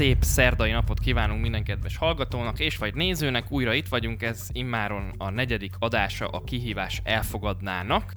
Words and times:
Szép 0.00 0.22
szerdai 0.22 0.70
napot 0.70 0.98
kívánunk 0.98 1.40
minden 1.40 1.64
kedves 1.64 1.96
hallgatónak 1.96 2.60
és 2.60 2.76
vagy 2.76 2.94
nézőnek. 2.94 3.52
Újra 3.52 3.72
itt 3.72 3.88
vagyunk, 3.88 4.22
ez 4.22 4.48
immáron 4.52 5.14
a 5.18 5.30
negyedik 5.30 5.74
adása 5.78 6.28
a 6.28 6.44
kihívás 6.44 7.00
elfogadnának. 7.04 8.12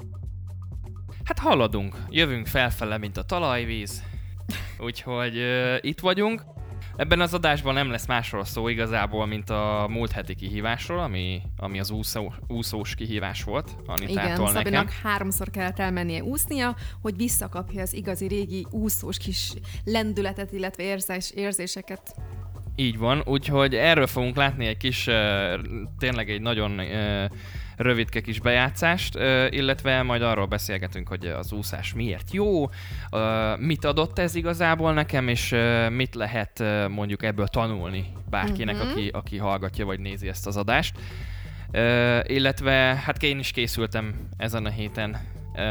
Hát 1.23 1.39
haladunk, 1.39 1.95
jövünk 2.09 2.47
felfele, 2.47 2.97
mint 2.97 3.17
a 3.17 3.23
talajvíz, 3.23 4.03
úgyhogy 4.79 5.37
uh, 5.37 5.77
itt 5.81 5.99
vagyunk. 5.99 6.43
Ebben 6.95 7.21
az 7.21 7.33
adásban 7.33 7.73
nem 7.73 7.89
lesz 7.89 8.05
másról 8.05 8.43
szó 8.43 8.67
igazából, 8.67 9.25
mint 9.25 9.49
a 9.49 9.87
múlt 9.89 10.11
heti 10.11 10.35
kihívásról, 10.35 10.99
ami, 10.99 11.41
ami 11.57 11.79
az 11.79 11.91
úszó, 11.91 12.33
úszós 12.47 12.95
kihívás 12.95 13.43
volt. 13.43 13.75
Anitától 13.85 14.23
Igen, 14.23 14.35
Szabinak 14.35 14.85
nekem. 14.85 14.99
háromszor 15.03 15.49
kellett 15.49 15.79
elmennie 15.79 16.23
úsznia, 16.23 16.75
hogy 17.01 17.15
visszakapja 17.15 17.81
az 17.81 17.93
igazi 17.93 18.27
régi 18.27 18.65
úszós 18.69 19.17
kis 19.17 19.53
lendületet, 19.85 20.51
illetve 20.51 20.83
érzés, 20.83 21.31
érzéseket. 21.31 22.15
Így 22.75 22.97
van, 22.97 23.21
úgyhogy 23.25 23.75
erről 23.75 24.07
fogunk 24.07 24.35
látni 24.35 24.65
egy 24.65 24.77
kis, 24.77 25.09
tényleg 25.97 26.29
egy 26.29 26.41
nagyon 26.41 26.81
rövidke 27.77 28.21
kis 28.21 28.39
bejátszást, 28.39 29.15
illetve 29.49 30.01
majd 30.01 30.21
arról 30.21 30.45
beszélgetünk, 30.45 31.07
hogy 31.07 31.25
az 31.25 31.51
úszás 31.51 31.93
miért 31.93 32.33
jó, 32.33 32.69
mit 33.57 33.85
adott 33.85 34.19
ez 34.19 34.35
igazából 34.35 34.93
nekem, 34.93 35.27
és 35.27 35.55
mit 35.89 36.15
lehet 36.15 36.63
mondjuk 36.89 37.23
ebből 37.23 37.47
tanulni 37.47 38.05
bárkinek, 38.29 38.75
uh-huh. 38.75 38.91
aki, 38.91 39.07
aki 39.07 39.37
hallgatja 39.37 39.85
vagy 39.85 39.99
nézi 39.99 40.27
ezt 40.27 40.47
az 40.47 40.57
adást. 40.57 40.97
Illetve 42.23 43.01
hát 43.05 43.23
én 43.23 43.39
is 43.39 43.51
készültem 43.51 44.27
ezen 44.37 44.65
a 44.65 44.69
héten 44.69 45.17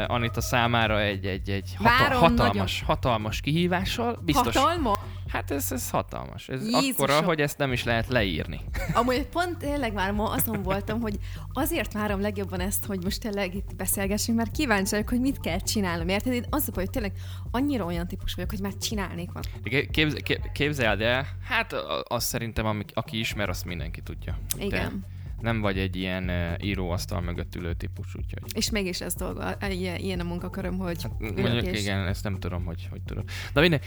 Anita 0.07 0.41
számára 0.41 1.01
egy, 1.01 1.25
egy, 1.25 1.49
egy 1.49 1.75
hata- 1.77 2.15
hatalmas, 2.15 2.53
nagyon. 2.53 2.67
hatalmas 2.85 3.41
kihívással. 3.41 4.19
Biztos, 4.25 4.55
Hatalma? 4.55 4.99
Hát 5.33 5.51
ez, 5.51 5.71
ez 5.71 5.89
hatalmas. 5.89 6.49
Ez 6.49 6.61
Jézusom. 6.61 6.91
akkora, 6.91 7.21
hogy 7.21 7.41
ezt 7.41 7.57
nem 7.57 7.71
is 7.71 7.83
lehet 7.83 8.07
leírni. 8.07 8.59
Amúgy 8.93 9.25
pont 9.25 9.57
tényleg 9.57 9.93
már 9.93 10.11
ma 10.11 10.29
azon 10.29 10.61
voltam, 10.61 11.01
hogy 11.01 11.19
azért 11.53 11.93
várom 11.93 12.21
legjobban 12.21 12.59
ezt, 12.59 12.85
hogy 12.85 13.03
most 13.03 13.19
tényleg 13.19 13.55
itt 13.55 13.75
beszélgessünk, 13.75 14.37
mert 14.37 14.51
kíváncsi 14.51 14.89
vagyok, 14.89 15.09
hogy 15.09 15.19
mit 15.19 15.39
kell 15.39 15.59
csinálnom. 15.59 16.07
Érted? 16.07 16.33
Én 16.33 16.45
az 16.49 16.63
a 16.67 16.71
baj, 16.71 16.83
hogy 16.83 16.89
tényleg 16.89 17.11
annyira 17.51 17.85
olyan 17.85 18.07
típus 18.07 18.33
vagyok, 18.33 18.49
hogy 18.49 18.59
már 18.59 18.77
csinálnék 18.77 19.31
van. 19.31 19.43
Képz, 19.91 20.15
képzeld 20.53 21.01
el, 21.01 21.27
hát 21.47 21.73
azt 22.07 22.27
szerintem, 22.27 22.65
ami, 22.65 22.83
aki 22.93 23.19
ismer, 23.19 23.49
azt 23.49 23.65
mindenki 23.65 24.01
tudja. 24.01 24.37
Igen. 24.57 24.69
De 24.69 25.07
nem 25.43 25.61
vagy 25.61 25.77
egy 25.77 25.95
ilyen 25.95 26.23
uh, 26.23 26.65
íróasztal 26.65 27.21
mögött 27.21 27.55
ülő 27.55 27.73
típus, 27.73 28.15
úgyhogy... 28.15 28.43
És 28.55 28.69
mégis 28.69 29.01
ez 29.01 29.15
dolga, 29.15 29.57
ilyen 29.69 30.19
a 30.19 30.23
munkaköröm, 30.23 30.77
hogy 30.77 31.03
hát, 31.03 31.19
mondjuk, 31.19 31.65
és... 31.65 31.81
igen, 31.81 32.07
ezt 32.07 32.23
nem 32.23 32.39
tudom, 32.39 32.65
hogy 32.65 32.87
hogy 32.89 33.01
tudom. 33.01 33.23
Na 33.53 33.61
minden, 33.61 33.79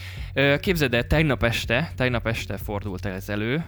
képzeld 0.60 0.94
el, 0.94 1.06
tegnap 1.06 1.42
este, 1.42 1.92
tegnap 1.96 2.26
este 2.26 2.56
fordult 2.56 3.04
ez 3.04 3.28
elő 3.28 3.64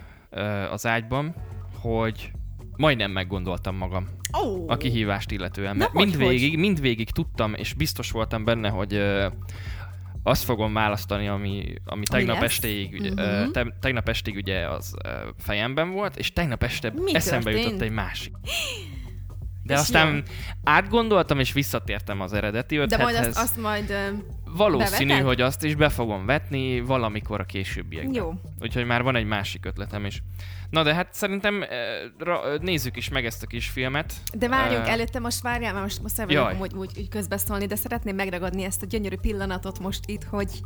az 0.70 0.86
ágyban, 0.86 1.34
hogy 1.81 2.31
majdnem 2.77 3.11
meggondoltam 3.11 3.77
magam 3.77 4.09
oh. 4.33 4.64
a 4.66 4.77
kihívást 4.77 5.31
illetően. 5.31 5.77
Mert 5.77 5.92
mindvégig, 5.92 6.59
mindvégig 6.59 7.11
tudtam, 7.11 7.55
és 7.55 7.75
biztos 7.75 8.11
voltam 8.11 8.44
benne, 8.44 8.69
hogy 8.69 9.03
azt 10.22 10.44
fogom 10.44 10.72
választani, 10.72 11.28
ami, 11.28 11.74
ami 11.84 12.06
tegnap 12.06 12.36
ami 12.36 12.44
estéig, 12.44 12.92
ugye, 12.98 13.11
uh-huh. 13.11 13.50
te, 13.50 13.77
tegnap 13.80 14.08
estéig 14.08 14.36
ugye 14.36 14.69
az 14.69 14.94
uh, 15.05 15.12
fejemben 15.38 15.91
volt, 15.91 16.16
és 16.16 16.33
tegnap 16.33 16.62
este 16.62 16.92
Mi 16.94 17.14
eszembe 17.14 17.44
történt? 17.44 17.64
jutott 17.64 17.80
egy 17.80 17.92
másik. 17.92 18.34
De 19.62 19.75
és 19.75 19.81
aztán 19.81 20.15
jó. 20.15 20.22
átgondoltam, 20.65 21.38
és 21.38 21.53
visszatértem 21.53 22.20
az 22.20 22.32
eredeti 22.32 22.76
ötlethez. 22.76 23.06
De 23.06 23.12
majd 23.12 23.26
azt, 23.26 23.38
azt 23.38 23.56
majd 23.56 23.94
Valószínű, 24.44 25.06
beveted? 25.06 25.26
hogy 25.26 25.41
azt 25.41 25.65
is 25.65 25.75
be 25.75 25.88
fogom 25.88 26.26
vetni 26.26 26.81
valamikor 26.81 27.41
a 27.41 27.44
későbbiekben. 27.44 28.15
Jó. 28.15 28.32
Úgyhogy 28.60 28.84
már 28.84 29.03
van 29.03 29.16
egy 29.16 29.26
másik 29.26 29.66
ötletem 29.66 30.04
is. 30.04 30.22
Na 30.70 30.82
de 30.82 30.94
hát 30.94 31.14
szerintem 31.14 31.64
uh, 32.20 32.60
nézzük 32.60 32.96
is 32.96 33.08
meg 33.08 33.24
ezt 33.24 33.42
a 33.42 33.46
kis 33.46 33.68
filmet. 33.68 34.14
De 34.32 34.48
várjunk, 34.48 34.84
uh, 34.84 34.90
előtte 34.90 35.18
most 35.18 35.40
várjál, 35.40 35.72
mert 35.72 35.84
most, 35.84 36.02
most 36.02 36.14
szeretném 36.14 36.60
úgy, 36.60 36.74
úgy, 36.74 36.90
úgy 36.96 37.08
közbeszólni, 37.08 37.66
de 37.66 37.76
szeretném 37.76 38.14
megragadni 38.14 38.64
ezt 38.64 38.82
a 38.82 38.86
gyönyörű 38.86 39.16
pillanatot 39.16 39.78
most 39.78 40.00
itt, 40.06 40.24
hogy 40.24 40.60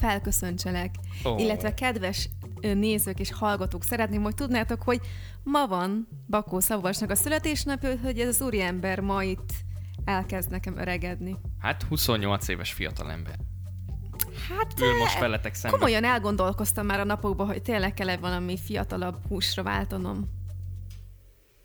felköszöntselek. 0.00 0.94
Oh. 1.22 1.40
Illetve 1.40 1.74
kedves 1.74 2.28
nézők 2.60 3.20
és 3.20 3.32
hallgatók, 3.32 3.84
szeretném, 3.84 4.22
hogy 4.22 4.34
tudnátok, 4.34 4.82
hogy 4.82 5.00
ma 5.42 5.66
van 5.66 6.08
Bakó 6.26 6.60
Szabolcsnak 6.60 7.10
a 7.10 7.14
születésnapja, 7.14 7.98
hogy 8.02 8.18
ez 8.18 8.28
az 8.28 8.40
úriember 8.40 9.00
ma 9.00 9.22
itt 9.22 9.52
elkezd 10.04 10.50
nekem 10.50 10.78
öregedni. 10.78 11.36
Hát 11.58 11.82
28 11.82 12.48
éves 12.48 12.72
fiatalember. 12.72 13.34
Hát 14.48 14.80
ül 14.80 14.96
most 14.96 15.18
veletek 15.18 15.54
szemben. 15.54 15.80
Komolyan 15.80 16.04
elgondolkoztam 16.04 16.86
már 16.86 17.00
a 17.00 17.04
napokban, 17.04 17.46
hogy 17.46 17.62
tényleg 17.62 17.94
kell 17.94 18.16
valami 18.16 18.58
fiatalabb 18.58 19.16
húsra 19.28 19.62
váltanom. 19.62 20.42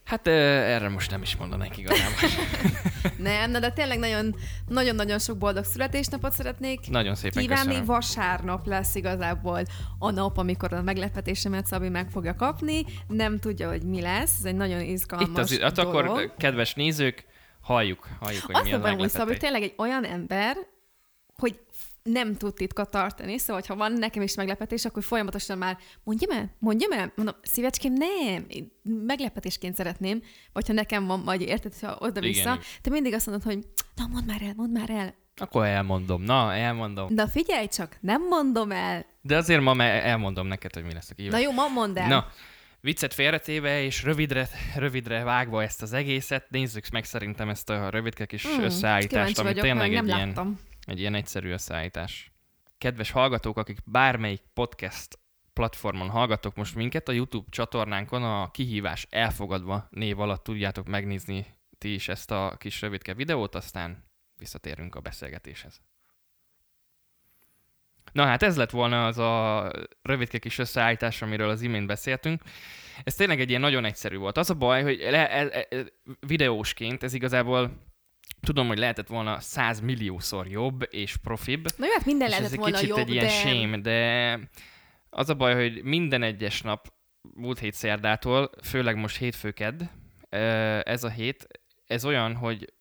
Hát 0.10 0.28
erre 0.28 0.90
most 0.90 1.12
nem 1.12 1.22
is 1.22 1.36
mondanánk 1.36 1.78
igazából. 1.78 2.30
nem, 3.18 3.52
de 3.52 3.72
tényleg 3.72 4.00
nagyon, 4.00 4.36
nagyon-nagyon 4.68 5.20
sok 5.20 5.38
boldog 5.38 5.64
születésnapot 5.64 6.32
szeretnék 6.32 6.90
Nagyon 6.90 7.16
szépen 7.16 7.42
kívánni. 7.42 7.66
Köszönöm. 7.66 7.86
Vasárnap 7.86 8.68
lesz 8.68 8.96
igazából 8.96 9.62
a 10.00 10.12
nap, 10.12 10.38
amikor 10.38 10.74
a 10.74 10.82
meglepetésemet 10.82 11.66
Szabi 11.66 11.90
meg 11.90 12.10
fogja 12.10 12.36
kapni. 12.36 12.86
Nem 13.08 13.40
tudja, 13.40 13.70
hogy 13.70 13.84
mi 13.84 14.02
lesz. 14.02 14.38
Ez 14.40 14.46
egy 14.46 14.56
nagyon 14.56 14.82
izgalmas 14.82 15.30
Itt 15.30 15.38
az, 15.38 15.60
hát 15.60 15.76
dolog. 15.76 16.06
akkor, 16.06 16.34
kedves 16.38 16.74
nézők, 16.74 17.26
halljuk, 17.62 18.08
halljuk, 18.20 18.44
hogy 18.44 18.56
Azt 18.56 18.64
mi 18.64 18.74
a 18.74 18.78
meglepetés. 18.78 19.12
Szabi 19.12 19.38
tényleg 19.38 19.62
egy 19.62 19.74
olyan 19.78 20.06
ember, 20.06 20.58
nem 22.04 22.36
tud 22.36 22.54
titkot 22.54 22.92
tartani, 22.92 23.38
szóval 23.38 23.62
ha 23.68 23.76
van 23.76 23.92
nekem 23.92 24.22
is 24.22 24.36
meglepetés, 24.36 24.86
akkor 24.86 25.04
folyamatosan 25.04 25.58
már 25.58 25.78
mondjam 26.04 26.32
el, 26.32 26.56
mondjam 26.60 26.92
el, 26.92 27.12
mondom, 27.16 27.36
szívecském, 27.42 27.94
nem, 27.94 28.46
én 28.48 28.72
meglepetésként 29.06 29.76
szeretném, 29.76 30.22
vagy 30.54 30.68
ha 30.68 30.74
nekem 30.74 31.06
van, 31.06 31.24
vagy 31.24 31.42
érted, 31.42 31.74
ha 31.82 31.98
oda-vissza, 32.00 32.60
te 32.82 32.90
mindig 32.90 33.14
azt 33.14 33.26
mondod, 33.26 33.46
hogy 33.46 33.60
na, 33.96 34.08
mondd 34.08 34.26
már 34.26 34.42
el, 34.42 34.54
mondd 34.56 34.72
már 34.72 34.90
el. 34.90 35.14
Akkor 35.36 35.66
elmondom, 35.66 36.22
na, 36.22 36.54
elmondom. 36.54 37.14
Na 37.14 37.28
figyelj 37.28 37.68
csak, 37.68 37.98
nem 38.02 38.28
mondom 38.28 38.72
el. 38.72 39.06
De 39.22 39.38
azért 39.38 39.62
ma 39.62 39.84
elmondom 39.84 40.48
neked, 40.48 40.74
hogy 40.74 40.84
mi 40.84 40.94
lesz 40.94 41.10
a 41.10 41.14
kívás. 41.14 41.32
Na 41.32 41.40
jó, 41.40 41.52
ma 41.52 41.68
mondd 41.68 41.98
el. 41.98 42.08
Na, 42.08 42.28
viccet 42.82 43.14
félretéve 43.14 43.82
és 43.82 44.04
rövidre, 44.04 44.48
rövidre 44.76 45.24
vágva 45.24 45.64
ezt 45.64 45.82
az 45.82 45.94
egészet, 45.94 46.50
nézzük 46.50 46.90
meg 46.90 47.04
szerintem 47.04 47.50
ezt 47.50 47.70
a 47.70 47.90
rövidke 47.90 48.26
kis 48.26 48.48
mm, 48.48 48.62
összeállítást, 48.62 49.40
ami 49.40 49.54
tényleg 49.54 49.94
egy 49.94 50.08
ilyen, 50.08 50.28
láttam. 50.28 50.60
Egy 50.90 51.00
ilyen 51.00 51.14
egyszerű 51.14 51.52
összeállítás. 51.52 52.32
Kedves 52.78 53.12
hallgatók, 53.12 53.58
akik 53.58 53.78
bármelyik 53.86 54.42
podcast 54.54 55.20
platformon 55.54 56.10
hallgatok 56.10 56.56
most 56.56 56.76
minket, 56.76 57.08
a 57.08 57.12
YouTube 57.12 57.48
csatornánkon 57.50 58.24
a 58.24 58.52
kihívás 58.52 59.08
elfogadva 59.10 59.88
név 59.90 60.20
alatt 60.20 60.44
tudjátok 60.44 60.88
megnézni 60.88 61.46
ti 61.78 61.94
is 61.94 62.08
ezt 62.08 62.32
a 62.32 62.56
kis 62.58 62.82
rövidke 62.82 63.14
videót, 63.14 63.56
aztán 63.56 64.06
visszatérünk 64.38 64.96
a 64.96 65.00
beszélgetéshez. 65.00 65.82
Na 68.12 68.26
hát 68.26 68.44
ez 68.44 68.58
lett 68.58 68.70
volna 68.70 69.06
az 69.06 69.18
a 69.18 69.72
rövidke 70.02 70.38
kis 70.38 70.58
összeállítás, 70.58 71.22
amiről 71.22 71.50
az 71.50 71.62
imént 71.62 71.88
beszéltünk. 71.88 72.42
Ez 73.04 73.16
tényleg 73.16 73.40
egy 73.40 73.50
ilyen 73.50 73.62
nagyon 73.62 73.86
egyszerű 73.86 74.18
volt. 74.18 74.38
Az 74.38 74.50
a 74.50 74.54
baj, 74.54 74.84
hogy 74.84 74.98
le, 74.98 75.30
e, 75.30 75.68
e, 75.70 75.86
videósként 76.20 77.04
ez 77.04 77.14
igazából 77.14 77.89
Tudom, 78.42 78.68
hogy 78.68 78.78
lehetett 78.78 79.08
volna 79.08 79.40
100 79.40 79.80
milliószor 79.80 80.48
jobb 80.48 80.88
és 80.90 81.18
profibb. 81.18 81.66
Na 81.78 81.86
jó, 81.86 81.92
hát 81.92 82.06
minden 82.06 82.30
lehetett 82.30 82.56
volna 82.56 82.76
kicsit 82.76 82.90
jobb, 82.90 82.98
egy 82.98 83.10
ilyen 83.10 83.26
de... 83.26 83.32
shame, 83.32 83.78
de 83.78 84.40
az 85.10 85.30
a 85.30 85.34
baj, 85.34 85.54
hogy 85.54 85.84
minden 85.84 86.24
egyes 86.24 86.62
nap 86.62 86.94
múlt 87.34 87.60
hét 87.60 87.74
szerdától, 87.74 88.50
főleg 88.64 88.96
most 88.96 89.18
hétfőked, 89.18 89.90
ez 90.84 91.04
a 91.04 91.10
hét, 91.10 91.48
ez 91.88 92.06
olyan, 92.06 92.36
hogy 92.36 92.74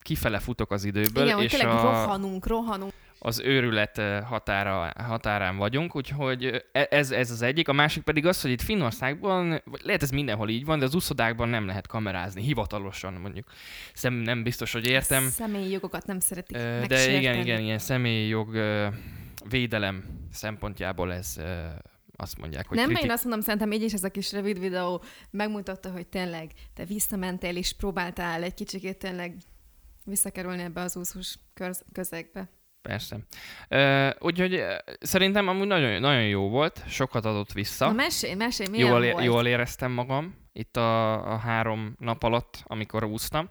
kifele 0.00 0.38
futok 0.38 0.70
az 0.70 0.84
időből. 0.84 1.26
Igen, 1.26 1.40
és 1.40 1.50
tényleg 1.50 1.68
a... 1.68 1.82
rohanunk, 1.82 2.46
rohanunk 2.46 2.92
az 3.24 3.40
őrület 3.40 4.00
határa, 4.24 4.92
határán 4.96 5.56
vagyunk, 5.56 5.96
úgyhogy 5.96 6.64
e, 6.72 6.86
ez, 6.90 7.10
ez 7.10 7.30
az 7.30 7.42
egyik. 7.42 7.68
A 7.68 7.72
másik 7.72 8.02
pedig 8.02 8.26
az, 8.26 8.40
hogy 8.40 8.50
itt 8.50 8.62
Finnországban, 8.62 9.62
lehet 9.82 10.02
ez 10.02 10.10
mindenhol 10.10 10.48
így 10.48 10.64
van, 10.64 10.78
de 10.78 10.84
az 10.84 10.94
úszodákban 10.94 11.48
nem 11.48 11.66
lehet 11.66 11.86
kamerázni, 11.86 12.42
hivatalosan 12.42 13.12
mondjuk. 13.12 13.48
Szem, 13.94 14.14
nem 14.14 14.42
biztos, 14.42 14.72
hogy 14.72 14.86
értem. 14.86 15.28
Személyi 15.28 15.70
jogokat 15.70 16.06
nem 16.06 16.20
szeretik 16.20 16.56
De 16.56 16.78
megsérteni. 16.78 17.16
igen, 17.16 17.38
igen, 17.38 17.60
ilyen 17.60 17.78
személyi 17.78 18.28
jog 18.28 18.58
védelem 19.48 20.04
szempontjából 20.32 21.12
ez 21.12 21.36
azt 22.16 22.38
mondják, 22.38 22.66
hogy 22.66 22.76
Nem, 22.76 22.86
kritik... 22.86 23.04
én 23.04 23.10
azt 23.10 23.24
mondom, 23.24 23.42
szerintem 23.42 23.72
így 23.72 23.82
is 23.82 23.92
ez 23.92 24.04
a 24.04 24.10
kis 24.10 24.32
rövid 24.32 24.58
videó 24.58 25.02
megmutatta, 25.30 25.90
hogy 25.90 26.06
tényleg 26.06 26.50
te 26.74 26.84
visszamentél 26.84 27.56
és 27.56 27.72
próbáltál 27.72 28.42
egy 28.42 28.54
kicsikét 28.54 28.98
tényleg 28.98 29.36
visszakerülni 30.04 30.62
ebbe 30.62 30.80
az 30.80 30.96
úszós 30.96 31.34
közegbe. 31.92 32.48
Persze. 32.88 33.16
Úgyhogy 34.18 34.64
szerintem 35.00 35.48
amúgy 35.48 35.66
nagyon, 35.66 36.00
nagyon 36.00 36.26
jó 36.26 36.48
volt, 36.48 36.82
sokat 36.88 37.24
adott 37.24 37.52
vissza. 37.52 37.86
Na 37.86 37.92
mesélj, 37.92 38.34
mesélj, 38.34 38.68
milyen 38.70 38.88
jól, 38.88 39.12
volt? 39.12 39.24
Jól 39.24 39.46
éreztem 39.46 39.92
magam 39.92 40.34
itt 40.52 40.76
a, 40.76 41.12
a 41.32 41.36
három 41.36 41.96
nap 41.98 42.22
alatt, 42.22 42.62
amikor 42.64 43.04
úsztam. 43.04 43.50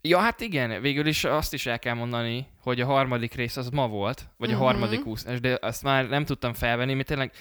Ja, 0.00 0.18
hát 0.18 0.40
igen, 0.40 0.80
végül 0.80 1.06
is 1.06 1.24
azt 1.24 1.54
is 1.54 1.66
el 1.66 1.78
kell 1.78 1.94
mondani, 1.94 2.46
hogy 2.60 2.80
a 2.80 2.86
harmadik 2.86 3.34
rész 3.34 3.56
az 3.56 3.68
ma 3.68 3.88
volt, 3.88 4.28
vagy 4.36 4.50
uh-huh. 4.50 4.66
a 4.66 4.70
mhm. 4.70 4.80
harmadik 4.80 5.06
úszás, 5.06 5.40
de 5.40 5.58
azt 5.60 5.82
már 5.82 6.08
nem 6.08 6.24
tudtam 6.24 6.52
felvenni, 6.52 6.94
mert 6.94 7.06
tényleg 7.06 7.32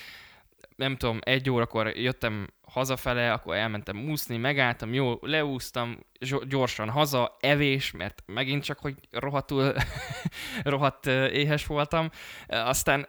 nem 0.81 0.97
tudom, 0.97 1.19
egy 1.21 1.49
órakor 1.49 1.87
jöttem 1.87 2.47
hazafele, 2.61 3.31
akkor 3.31 3.55
elmentem 3.55 4.09
úszni, 4.09 4.37
megálltam, 4.37 4.93
jó, 4.93 5.17
leúztam, 5.21 5.99
gyorsan 6.47 6.89
haza, 6.89 7.37
evés, 7.39 7.91
mert 7.91 8.23
megint 8.25 8.63
csak, 8.63 8.79
hogy 8.79 8.95
rohadtul, 9.11 9.73
rohadt 10.63 11.05
éhes 11.07 11.65
voltam. 11.65 12.09
Aztán 12.47 13.07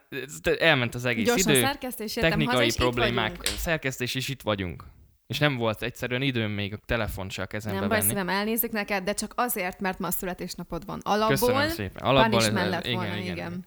elment 0.58 0.94
az 0.94 1.04
egész 1.04 1.26
gyorsan 1.26 1.52
idő. 1.52 1.60
szerkesztés, 1.60 2.12
technikai 2.12 2.64
haza, 2.64 2.78
problémák, 2.78 3.44
szerkesztés, 3.44 4.14
és 4.14 4.28
itt 4.28 4.42
vagyunk. 4.42 4.84
És 5.32 5.38
nem 5.38 5.56
volt 5.56 5.82
egyszerűen 5.82 6.22
időm 6.22 6.50
még 6.50 6.72
a 6.72 6.76
telefon 6.86 7.30
se 7.30 7.42
a 7.42 7.46
kezembe 7.46 7.80
Nem 7.80 7.88
baj, 7.88 8.00
szívem, 8.00 8.28
elnézik 8.28 8.70
neked, 8.70 9.04
de 9.04 9.14
csak 9.14 9.32
azért, 9.36 9.80
mert 9.80 9.98
ma 9.98 10.10
születésnapod 10.10 10.86
van. 10.86 11.00
Alapból 11.02 11.36
Köszönöm 11.36 11.68
szépen. 11.68 12.02
Alapból 12.02 12.40
ez, 12.40 12.52
mellett 12.52 12.86
igen, 12.86 12.96
volna, 12.96 13.16
igen. 13.16 13.64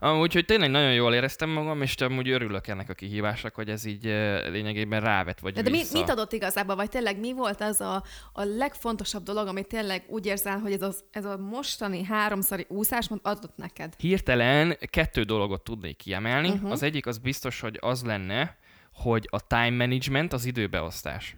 igen. 0.00 0.20
Úgyhogy 0.20 0.44
tényleg 0.44 0.70
nagyon 0.70 0.92
jól 0.92 1.14
éreztem 1.14 1.50
magam, 1.50 1.82
és 1.82 1.94
amúgy 1.94 2.28
örülök 2.28 2.66
ennek 2.66 2.88
a 2.88 2.94
kihívásnak, 2.94 3.54
hogy 3.54 3.68
ez 3.68 3.84
így 3.84 4.04
lényegében 4.50 5.00
rávet 5.00 5.40
vagy 5.40 5.54
De, 5.54 5.62
de 5.62 5.70
mi, 5.70 5.82
mit 5.92 6.10
adott 6.10 6.32
igazából, 6.32 6.76
vagy 6.76 6.88
tényleg 6.88 7.18
mi 7.18 7.32
volt 7.32 7.60
az 7.60 7.80
a, 7.80 8.02
a 8.32 8.42
legfontosabb 8.42 9.22
dolog, 9.22 9.46
amit 9.46 9.66
tényleg 9.66 10.04
úgy 10.08 10.26
érzel, 10.26 10.58
hogy 10.58 10.72
ez, 10.72 10.82
az, 10.82 11.04
ez 11.10 11.24
a 11.24 11.36
mostani 11.36 12.04
háromszori 12.04 12.66
úszás 12.68 13.08
adott 13.22 13.56
neked? 13.56 13.94
Hirtelen 13.98 14.76
kettő 14.90 15.22
dologot 15.22 15.62
tudnék 15.62 15.96
kiemelni. 15.96 16.48
Uh-huh. 16.48 16.70
Az 16.70 16.82
egyik 16.82 17.06
az 17.06 17.18
biztos, 17.18 17.60
hogy 17.60 17.78
az 17.80 18.02
lenne, 18.02 18.56
hogy 18.98 19.28
a 19.30 19.46
time 19.46 19.70
management, 19.70 20.32
az 20.32 20.44
időbeosztás. 20.44 21.36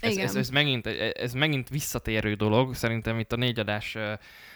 Ez, 0.00 0.16
ez, 0.16 0.36
ez, 0.36 0.50
megint, 0.50 0.86
ez 0.86 1.32
megint 1.32 1.68
visszatérő 1.68 2.34
dolog, 2.34 2.74
szerintem 2.74 3.18
itt 3.18 3.32
a 3.32 3.36
négy 3.36 3.58
adás 3.58 3.96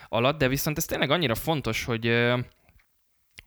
alatt, 0.08 0.38
de 0.38 0.48
viszont 0.48 0.76
ez 0.76 0.84
tényleg 0.84 1.10
annyira 1.10 1.34
fontos, 1.34 1.84
hogy 1.84 2.06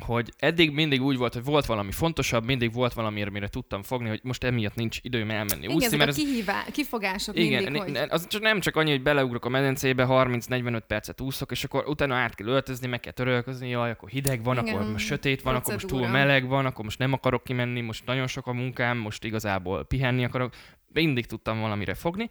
hogy 0.04 0.34
eddig 0.38 0.72
mindig 0.72 1.02
úgy 1.02 1.18
volt, 1.18 1.34
hogy 1.34 1.44
volt 1.44 1.66
valami 1.66 1.92
fontosabb, 1.92 2.46
mindig 2.46 2.74
volt 2.74 2.94
valami, 2.94 3.22
amire 3.22 3.48
tudtam 3.48 3.84
fogni, 3.84 4.10
hogy 4.10 4.20
most 4.24 4.44
emiatt 4.44 4.76
nincs 4.76 4.98
időm 5.02 5.30
elmenni 5.30 5.64
igen, 5.64 5.76
úszni. 5.76 5.98
mert 5.98 6.10
a 6.10 6.14
kihívá, 6.14 6.64
kifogások 6.72 7.38
igen, 7.40 7.64
mindig, 7.64 7.82
hogy... 7.82 8.08
az 8.10 8.28
csak 8.28 8.42
nem 8.42 8.60
csak 8.60 8.76
annyi, 8.76 8.90
hogy 8.90 9.02
beleugrok 9.02 9.46
a 9.46 9.50
medencébe, 9.50 10.06
30-45 10.10 10.82
percet 10.88 11.22
úszok, 11.22 11.52
és 11.52 11.64
akkor 11.64 11.88
utána 11.88 12.16
át 12.16 12.36
kell 12.36 12.48
öltözni, 12.48 12.88
meg 12.88 13.00
kell 13.00 13.12
törölközni, 13.12 13.70
jaj, 13.70 13.92
akkor 13.92 14.10
hideg 14.10 14.44
van, 14.44 14.58
igen, 14.58 14.76
akkor 14.76 14.92
most 14.92 15.06
sötét 15.06 15.42
van, 15.42 15.54
procedúra. 15.54 15.84
akkor 15.84 15.92
most 15.92 16.04
túl 16.04 16.20
meleg 16.20 16.48
van, 16.48 16.66
akkor 16.66 16.84
most 16.84 17.00
nem 17.00 17.14
akarok 17.14 17.44
kimenni, 17.44 17.82
most 17.82 18.06
nagyon 18.06 18.28
sok 18.28 18.48
a 18.48 18.54
munkám, 18.54 18.98
most 18.98 19.24
igazából 19.24 19.86
pihenni 19.86 20.24
akarok. 20.24 20.54
Mindig 20.88 21.26
tudtam 21.26 21.60
valamire 21.60 21.94
fogni, 21.94 22.30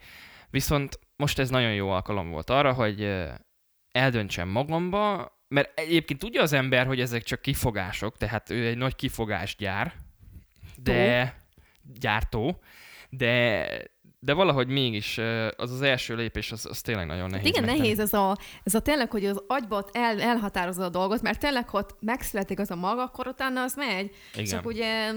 viszont 0.50 0.98
most 1.16 1.38
ez 1.38 1.50
nagyon 1.50 1.72
jó 1.72 1.90
alkalom 1.90 2.30
volt 2.30 2.50
arra, 2.50 2.72
hogy 2.72 3.08
eldöntsem 3.90 4.48
magamba, 4.48 5.32
mert 5.48 5.78
egyébként 5.78 6.18
tudja 6.18 6.42
az 6.42 6.52
ember, 6.52 6.86
hogy 6.86 7.00
ezek 7.00 7.22
csak 7.22 7.42
kifogások, 7.42 8.16
tehát 8.16 8.50
ő 8.50 8.66
egy 8.66 8.76
nagy 8.76 8.96
kifogásgyár, 8.96 9.92
de 10.76 11.24
Tó. 11.24 11.92
gyártó, 12.00 12.60
de 13.10 13.66
de 14.24 14.32
valahogy 14.32 14.68
mégis 14.68 15.18
az 15.56 15.72
az 15.72 15.82
első 15.82 16.14
lépés, 16.14 16.52
az, 16.52 16.66
az 16.66 16.80
tényleg 16.80 17.06
nagyon 17.06 17.30
nehéz. 17.30 17.46
Igen, 17.46 17.62
megtenni. 17.62 17.80
nehéz 17.80 17.98
ez 17.98 18.12
a, 18.12 18.38
ez 18.62 18.74
a 18.74 18.80
tényleg, 18.80 19.10
hogy 19.10 19.26
az 19.26 19.42
agyba 19.46 19.88
el, 19.92 20.20
elhatározza 20.20 20.84
a 20.84 20.88
dolgot, 20.88 21.22
mert 21.22 21.40
tényleg, 21.40 21.68
hogy 21.68 21.84
megszületik 22.00 22.58
az 22.58 22.70
a 22.70 22.76
maga, 22.76 23.02
akkor 23.02 23.26
utána 23.26 23.62
az 23.62 23.74
megy. 23.74 24.10
Igen. 24.32 24.44
Csak 24.44 24.66
ugye 24.66 25.12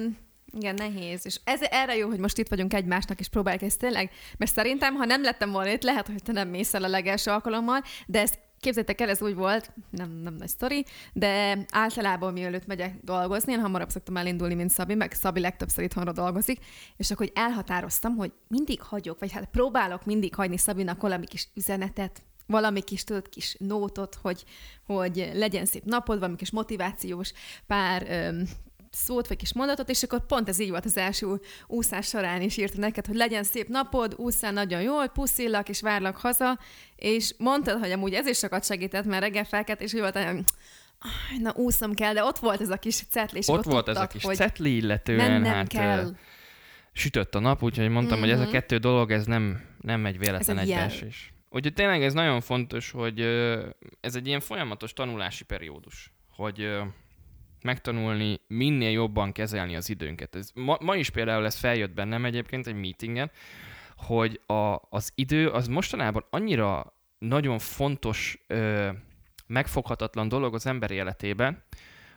igen, 0.51 0.75
nehéz. 0.75 1.25
És 1.25 1.39
ez 1.43 1.61
erre 1.61 1.95
jó, 1.95 2.07
hogy 2.07 2.19
most 2.19 2.37
itt 2.37 2.47
vagyunk 2.47 2.73
egymásnak, 2.73 3.19
és 3.19 3.27
próbáljuk 3.27 3.63
ezt 3.63 3.79
tényleg, 3.79 4.11
mert 4.37 4.51
szerintem, 4.51 4.95
ha 4.95 5.05
nem 5.05 5.21
lettem 5.23 5.51
volna 5.51 5.71
itt, 5.71 5.83
lehet, 5.83 6.07
hogy 6.07 6.23
te 6.23 6.31
nem 6.31 6.47
mész 6.47 6.73
el 6.73 6.83
a 6.83 6.87
legelső 6.87 7.31
alkalommal, 7.31 7.81
de 8.05 8.21
ezt 8.21 8.39
Képzeljétek 8.59 9.01
el, 9.01 9.09
ez 9.09 9.21
úgy 9.21 9.35
volt, 9.35 9.71
nem, 9.89 10.11
nem 10.11 10.33
nagy 10.33 10.47
sztori, 10.47 10.85
de 11.13 11.65
általában 11.71 12.33
mielőtt 12.33 12.65
megyek 12.65 12.95
dolgozni, 13.03 13.51
én 13.51 13.59
hamarabb 13.59 13.89
szoktam 13.89 14.17
elindulni, 14.17 14.53
mint 14.53 14.69
Szabi, 14.69 14.95
meg 14.95 15.11
Szabi 15.11 15.39
legtöbbször 15.39 15.83
itthonra 15.83 16.11
dolgozik, 16.11 16.65
és 16.97 17.11
akkor 17.11 17.31
elhatároztam, 17.33 18.15
hogy 18.15 18.31
mindig 18.47 18.81
hagyok, 18.81 19.19
vagy 19.19 19.31
hát 19.31 19.45
próbálok 19.45 20.05
mindig 20.05 20.35
hagyni 20.35 20.57
Szabinak 20.57 21.01
valami 21.01 21.25
kis 21.25 21.47
üzenetet, 21.53 22.21
valami 22.47 22.81
kis, 22.81 23.03
tudod, 23.03 23.29
kis 23.29 23.55
nótot, 23.59 24.15
hogy, 24.21 24.43
hogy 24.85 25.31
legyen 25.33 25.65
szép 25.65 25.83
napod, 25.83 26.19
valami 26.19 26.37
kis 26.37 26.51
motivációs 26.51 27.31
pár 27.67 28.05
öm, 28.09 28.47
szót, 28.97 29.27
vagy 29.27 29.37
kis 29.37 29.53
mondatot, 29.53 29.89
és 29.89 30.03
akkor 30.03 30.25
pont 30.25 30.49
ez 30.49 30.59
így 30.59 30.69
volt 30.69 30.85
az 30.85 30.97
első 30.97 31.27
úszás 31.67 32.07
során 32.07 32.41
is 32.41 32.57
írta 32.57 32.79
neked, 32.79 33.05
hogy 33.05 33.15
legyen 33.15 33.43
szép 33.43 33.67
napod, 33.67 34.13
úszál 34.17 34.51
nagyon 34.51 34.81
jól, 34.81 35.07
puszillak, 35.07 35.69
és 35.69 35.81
várlak 35.81 36.17
haza, 36.17 36.59
és 36.95 37.33
mondtad, 37.37 37.79
hogy 37.79 37.91
amúgy 37.91 38.13
ez 38.13 38.27
is 38.27 38.37
sokat 38.37 38.65
segített, 38.65 39.05
mert 39.05 39.21
reggel 39.21 39.43
felkelt, 39.43 39.81
és 39.81 39.93
úgy 39.93 39.99
volt, 39.99 40.17
hogy 40.17 40.43
na 41.39 41.53
úszom 41.55 41.93
kell, 41.93 42.13
de 42.13 42.23
ott 42.23 42.37
volt 42.37 42.61
ez 42.61 42.69
a 42.69 42.77
kis 42.77 43.01
cetli, 43.09 43.37
és 43.37 43.47
ott, 43.47 43.57
ott 43.57 43.63
volt 43.63 43.85
tudtak, 43.85 44.03
ez 44.03 44.09
a 44.09 44.13
kis 44.13 44.23
hogy 44.23 44.35
cetli, 44.35 44.75
illetően 44.75 45.31
nem, 45.31 45.41
nem 45.41 45.53
hát 45.53 45.67
kell. 45.67 46.15
sütött 46.91 47.35
a 47.35 47.39
nap, 47.39 47.63
úgyhogy 47.63 47.89
mondtam, 47.89 48.17
mm-hmm. 48.17 48.27
hogy 48.27 48.35
ez 48.35 48.39
a 48.39 48.43
mhm. 48.43 48.51
kettő 48.51 48.77
dolog, 48.77 49.11
ez 49.11 49.25
nem, 49.25 49.61
nem 49.81 50.05
egy 50.05 50.17
véletlen 50.17 50.57
egy 50.57 50.69
egybeesés. 50.69 51.33
Úgyhogy 51.49 51.73
tényleg 51.73 52.03
ez 52.03 52.13
nagyon 52.13 52.41
fontos, 52.41 52.91
hogy 52.91 53.19
ez 54.01 54.15
egy 54.15 54.27
ilyen 54.27 54.39
folyamatos 54.39 54.93
tanulási 54.93 55.43
periódus, 55.43 56.11
hogy 56.29 56.67
megtanulni 57.67 58.39
minél 58.47 58.91
jobban 58.91 59.31
kezelni 59.31 59.75
az 59.75 59.89
időnket. 59.89 60.35
Ez, 60.35 60.51
ma, 60.53 60.77
ma 60.81 60.95
is 60.95 61.09
például 61.09 61.45
ez 61.45 61.55
feljött 61.55 61.93
bennem 61.93 62.25
egyébként 62.25 62.67
egy 62.67 62.75
meetingen, 62.75 63.31
hogy 63.97 64.41
a, 64.45 64.77
az 64.89 65.11
idő 65.15 65.49
az 65.49 65.67
mostanában 65.67 66.25
annyira 66.29 66.93
nagyon 67.17 67.59
fontos, 67.59 68.39
ö, 68.47 68.89
megfoghatatlan 69.47 70.27
dolog 70.27 70.53
az 70.53 70.65
ember 70.65 70.91
életében, 70.91 71.63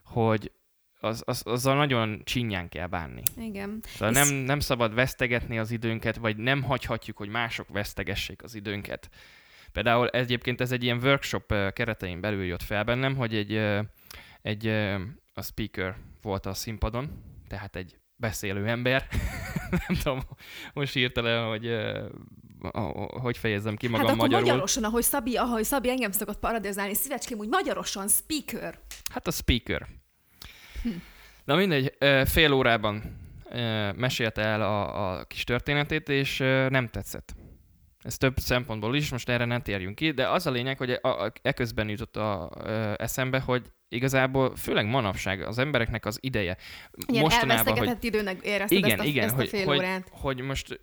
hogy 0.05 0.53
az, 1.01 1.23
az, 1.27 1.43
azzal 1.47 1.77
nagyon 1.77 2.21
csinyán 2.25 2.69
kell 2.69 2.87
bánni. 2.87 3.23
Igen. 3.37 3.81
Szóval 3.85 4.11
nem, 4.11 4.35
nem 4.35 4.61
szabad 4.61 4.95
vesztegetni 4.95 5.59
az 5.59 5.71
időnket, 5.71 6.17
vagy 6.17 6.37
nem 6.37 6.63
hagyhatjuk, 6.63 7.17
hogy 7.17 7.29
mások 7.29 7.69
vesztegessék 7.69 8.43
az 8.43 8.55
időnket. 8.55 9.11
Például 9.73 10.09
egyébként 10.09 10.61
ez 10.61 10.73
egy 10.73 10.83
ilyen 10.83 11.01
workshop 11.03 11.73
keretein 11.73 12.21
belül 12.21 12.45
jött 12.45 12.63
fel 12.63 12.85
bennem, 12.85 13.17
hogy 13.17 13.35
egy, 13.35 13.61
egy 14.43 14.67
a 15.41 15.43
speaker 15.43 15.97
volt 16.23 16.47
a 16.47 16.55
színpadon, 16.55 17.23
tehát 17.49 17.77
egy 17.77 17.99
beszélő 18.17 18.67
ember. 18.67 19.07
nem 19.87 19.97
tudom, 20.03 20.21
most 20.73 21.15
le, 21.15 21.39
hogy 21.39 21.67
uh, 21.67 22.11
hogy 23.23 23.37
fejezzem 23.37 23.77
ki 23.77 23.87
magam 23.87 24.07
hát 24.07 24.15
akkor 24.15 24.29
magyarul. 24.29 24.49
magyarosan, 24.49 24.85
ahogy 24.85 25.03
Szabi, 25.03 25.37
ahogy 25.37 25.65
Szabi 25.65 25.91
engem 25.91 26.11
szokott 26.11 26.39
paradizálni, 26.39 26.95
szívecském, 26.95 27.39
úgy 27.39 27.49
magyarosan 27.49 28.09
speaker. 28.09 28.79
Hát 29.13 29.27
a 29.27 29.31
speaker. 29.31 29.87
Hm. 30.83 30.89
Na 31.45 31.57
mindegy, 31.57 31.97
fél 32.25 32.53
órában 32.53 33.19
mesélte 33.97 34.43
el 34.43 34.63
a, 34.63 35.11
a 35.11 35.25
kis 35.25 35.45
történetét, 35.45 36.09
és 36.09 36.39
nem 36.69 36.89
tetszett. 36.89 37.35
Ez 38.03 38.17
több 38.17 38.39
szempontból 38.39 38.97
is, 38.97 39.11
most 39.11 39.29
erre 39.29 39.45
nem 39.45 39.63
térjünk 39.63 39.95
ki, 39.95 40.11
de 40.11 40.29
az 40.29 40.47
a 40.47 40.51
lényeg, 40.51 40.79
hogy 40.79 40.91
e, 40.91 40.99
a, 41.03 41.25
a, 41.25 41.33
eközben 41.43 41.89
jutott 41.89 42.17
a, 42.17 42.51
a, 42.51 43.01
eszembe, 43.03 43.41
hogy 43.41 43.73
igazából 43.91 44.57
főleg 44.57 44.87
manapság 44.87 45.43
az 45.43 45.59
embereknek 45.59 46.07
az 46.07 46.19
ideje. 46.21 46.57
Igen, 47.07 47.23
mostanában, 47.23 47.79
hogy... 47.79 47.97
időnek 48.01 48.41
érezted 48.43 48.79
igen, 48.79 48.91
ezt 48.91 49.01
a, 49.01 49.05
igen, 49.05 49.25
ezt 49.25 49.35
a 49.35 49.37
hogy, 49.37 49.49
fél 49.49 49.65
hogy, 49.65 49.79
órát. 49.79 50.09
hogy 50.11 50.41
most 50.41 50.81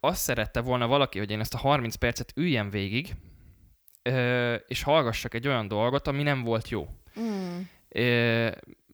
azt 0.00 0.20
szerette 0.20 0.60
volna 0.60 0.86
valaki, 0.86 1.18
hogy 1.18 1.30
én 1.30 1.40
ezt 1.40 1.54
a 1.54 1.58
30 1.58 1.94
percet 1.94 2.32
üljem 2.36 2.70
végig, 2.70 3.14
és 4.66 4.82
hallgassak 4.82 5.34
egy 5.34 5.48
olyan 5.48 5.68
dolgot, 5.68 6.06
ami 6.06 6.22
nem 6.22 6.42
volt 6.42 6.68
jó. 6.68 6.88
Mm. 7.20 7.58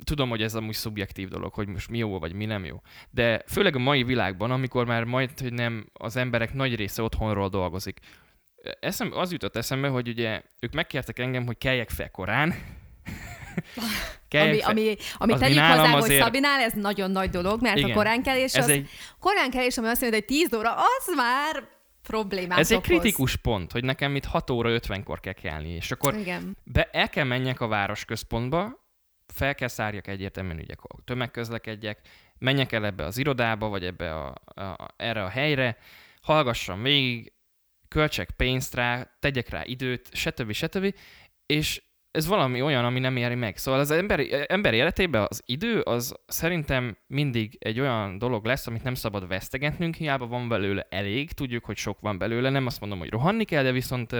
Tudom, 0.04 0.28
hogy 0.28 0.42
ez 0.42 0.54
amúgy 0.54 0.74
szubjektív 0.74 1.28
dolog, 1.28 1.54
hogy 1.54 1.68
most 1.68 1.88
mi 1.90 1.98
jó, 1.98 2.18
vagy 2.18 2.32
mi 2.32 2.44
nem 2.44 2.64
jó. 2.64 2.80
De 3.10 3.42
főleg 3.46 3.76
a 3.76 3.78
mai 3.78 4.02
világban, 4.02 4.50
amikor 4.50 4.86
már 4.86 5.04
majd, 5.04 5.40
hogy 5.40 5.52
nem 5.52 5.86
az 5.92 6.16
emberek 6.16 6.54
nagy 6.54 6.74
része 6.74 7.02
otthonról 7.02 7.48
dolgozik, 7.48 8.00
eszem, 8.80 9.12
az 9.12 9.32
jutott 9.32 9.56
eszembe, 9.56 9.88
hogy 9.88 10.08
ugye 10.08 10.42
ők 10.60 10.72
megkértek 10.72 11.18
engem, 11.18 11.46
hogy 11.46 11.58
keljek 11.58 11.90
fel 11.90 12.10
korán, 12.10 12.54
ami, 14.30 14.60
ami, 14.60 14.96
ami 15.14 15.34
tegyük 15.38 15.58
hozzá, 15.58 15.94
azért... 15.94 16.06
hogy 16.06 16.16
Szabinál 16.16 16.60
ez 16.60 16.72
nagyon 16.72 17.10
nagy 17.10 17.30
dolog, 17.30 17.62
mert 17.62 17.76
Igen, 17.76 17.90
a 17.90 17.94
koránkelés 17.94 18.54
az... 18.54 18.68
Egy... 18.68 18.88
Koránkelés, 19.20 19.78
ami 19.78 19.88
azt 19.88 20.00
mondja, 20.00 20.18
hogy 20.18 20.28
10 20.28 20.54
óra, 20.54 20.74
az 20.74 21.14
már 21.16 21.68
problémát 22.02 22.58
Ez 22.58 22.72
okoz. 22.72 22.90
egy 22.90 22.98
kritikus 22.98 23.36
pont, 23.36 23.72
hogy 23.72 23.84
nekem 23.84 24.16
itt 24.16 24.24
6 24.24 24.50
óra 24.50 24.78
50-kor 24.78 25.20
kell 25.20 25.32
kelni, 25.32 25.68
és 25.68 25.90
akkor 25.90 26.14
Igen. 26.14 26.56
Be, 26.64 26.88
el 26.92 27.08
kell 27.08 27.24
menjek 27.24 27.60
a 27.60 27.66
városközpontba, 27.66 28.88
fel 29.26 29.54
kell 29.54 29.68
szárjak 29.68 30.06
egyértelműen 30.06 30.58
ügyek, 30.58 30.78
tömegközlekedjek, 31.04 32.00
menjek 32.38 32.72
el 32.72 32.84
ebbe 32.84 33.04
az 33.04 33.18
irodába, 33.18 33.68
vagy 33.68 33.84
ebbe 33.84 34.14
a, 34.14 34.34
a, 34.44 34.76
erre 34.96 35.24
a 35.24 35.28
helyre, 35.28 35.76
hallgassam 36.22 36.82
végig, 36.82 37.32
költsek 37.88 38.30
pénzt 38.30 38.74
rá, 38.74 39.16
tegyek 39.20 39.48
rá 39.48 39.62
időt, 39.64 40.08
stb. 40.12 40.52
stb. 40.52 40.94
És 41.46 41.82
ez 42.10 42.26
valami 42.26 42.62
olyan, 42.62 42.84
ami 42.84 42.98
nem 42.98 43.16
éri 43.16 43.34
meg. 43.34 43.56
Szóval 43.56 43.80
az 43.80 43.90
emberi, 43.90 44.34
ember 44.46 44.74
életében 44.74 45.26
az 45.28 45.42
idő 45.46 45.80
az 45.80 46.14
szerintem 46.26 46.96
mindig 47.06 47.56
egy 47.58 47.80
olyan 47.80 48.18
dolog 48.18 48.44
lesz, 48.44 48.66
amit 48.66 48.82
nem 48.82 48.94
szabad 48.94 49.28
vesztegetnünk, 49.28 49.94
hiába 49.94 50.26
van 50.26 50.48
belőle 50.48 50.86
elég, 50.90 51.32
tudjuk, 51.32 51.64
hogy 51.64 51.76
sok 51.76 52.00
van 52.00 52.18
belőle, 52.18 52.50
nem 52.50 52.66
azt 52.66 52.80
mondom, 52.80 52.98
hogy 52.98 53.10
rohanni 53.10 53.44
kell, 53.44 53.62
de 53.62 53.72
viszont 53.72 54.12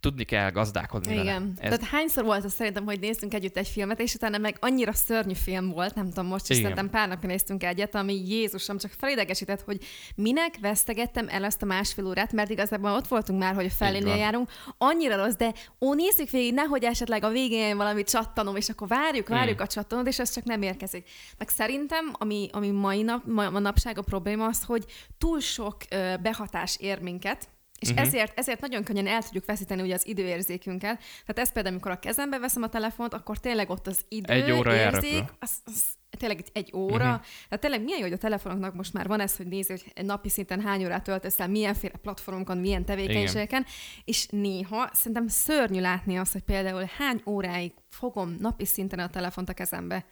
tudni 0.00 0.24
kell 0.24 0.50
gazdálkodni 0.50 1.12
Igen. 1.12 1.24
Vele. 1.24 1.70
Ez... 1.70 1.78
Tehát 1.78 1.84
hányszor 1.92 2.24
volt 2.24 2.44
az 2.44 2.52
szerintem, 2.52 2.84
hogy 2.84 3.00
néztünk 3.00 3.34
együtt 3.34 3.56
egy 3.56 3.68
filmet, 3.68 4.00
és 4.00 4.14
utána 4.14 4.38
meg 4.38 4.56
annyira 4.60 4.92
szörnyű 4.92 5.34
film 5.34 5.70
volt, 5.70 5.94
nem 5.94 6.08
tudom, 6.08 6.26
most 6.26 6.50
is 6.50 6.58
Igen. 6.58 6.70
szerintem 6.70 6.90
pár 6.90 7.08
napja 7.08 7.28
néztünk 7.28 7.64
egyet, 7.64 7.94
ami 7.94 8.28
Jézusom 8.28 8.78
csak 8.78 8.90
felidegesített, 8.98 9.62
hogy 9.62 9.84
minek 10.14 10.54
vesztegettem 10.60 11.28
el 11.28 11.44
ezt 11.44 11.62
a 11.62 11.66
másfél 11.66 12.06
órát, 12.06 12.32
mert 12.32 12.50
igazából 12.50 12.90
ott 12.90 13.08
voltunk 13.08 13.38
már, 13.38 13.54
hogy 13.54 13.64
a 13.64 13.70
felénél 13.70 14.16
járunk. 14.16 14.50
Annyira 14.78 15.16
rossz, 15.16 15.34
de 15.34 15.52
ó, 15.80 15.94
nézzük 15.94 16.30
végig, 16.30 16.54
nehogy 16.54 16.84
esetleg 16.84 17.24
a 17.24 17.28
végén 17.28 17.76
valami 17.76 18.02
csattanom, 18.02 18.56
és 18.56 18.68
akkor 18.68 18.88
várjuk, 18.88 19.28
várjuk 19.28 19.58
mm. 19.58 19.62
a 19.62 19.66
csattanót, 19.66 20.06
és 20.06 20.18
ez 20.18 20.32
csak 20.32 20.44
nem 20.44 20.62
érkezik. 20.62 21.08
Meg 21.38 21.48
szerintem, 21.48 22.12
ami, 22.12 22.48
ami 22.52 22.70
mai 22.70 23.02
nap, 23.02 23.24
ma, 23.26 23.50
manapság 23.50 23.98
a 23.98 24.02
probléma 24.02 24.46
az, 24.46 24.64
hogy 24.64 24.84
túl 25.18 25.40
sok 25.40 25.76
ö, 25.90 26.14
behatás 26.22 26.76
ér 26.80 27.00
minket, 27.00 27.48
és 27.80 27.88
uh-huh. 27.88 28.06
ezért, 28.06 28.38
ezért 28.38 28.60
nagyon 28.60 28.84
könnyen 28.84 29.06
el 29.06 29.22
tudjuk 29.22 29.44
veszíteni 29.44 29.82
ugye 29.82 29.94
az 29.94 30.06
időérzékünket. 30.06 30.98
Tehát 30.98 31.38
ez 31.38 31.52
például, 31.52 31.74
amikor 31.74 31.90
a 31.90 31.98
kezembe 31.98 32.38
veszem 32.38 32.62
a 32.62 32.68
telefont, 32.68 33.14
akkor 33.14 33.38
tényleg 33.38 33.70
ott 33.70 33.86
az 33.86 34.00
idő 34.08 34.32
egy 34.32 34.50
óra 34.50 34.74
érzék, 34.74 35.24
az, 35.38 35.50
az, 35.64 35.84
tényleg 36.18 36.44
egy 36.52 36.70
óra. 36.74 36.94
Uh-huh. 36.94 37.20
Tehát 37.48 37.60
tényleg 37.60 37.82
milyen 37.82 37.98
jó, 37.98 38.04
hogy 38.04 38.12
a 38.12 38.18
telefonoknak 38.18 38.74
most 38.74 38.92
már 38.92 39.06
van 39.06 39.20
ez, 39.20 39.36
hogy 39.36 39.46
nézi, 39.46 39.72
hogy 39.72 40.04
napi 40.04 40.28
szinten 40.28 40.60
hány 40.60 40.84
órát 40.84 41.02
töltesz 41.02 41.40
el, 41.40 41.48
milyenféle 41.48 41.98
platformokon, 42.02 42.58
milyen 42.58 42.84
tevékenységeken, 42.84 43.60
Igen. 43.60 43.72
és 44.04 44.26
néha 44.26 44.90
szerintem 44.92 45.28
szörnyű 45.28 45.80
látni 45.80 46.18
azt, 46.18 46.32
hogy 46.32 46.42
például 46.42 46.88
hány 46.98 47.22
óráig 47.26 47.72
fogom 47.88 48.36
napi 48.40 48.64
szinten 48.64 48.98
a 48.98 49.08
telefont 49.08 49.48
a 49.48 49.52
kezembe. 49.52 50.04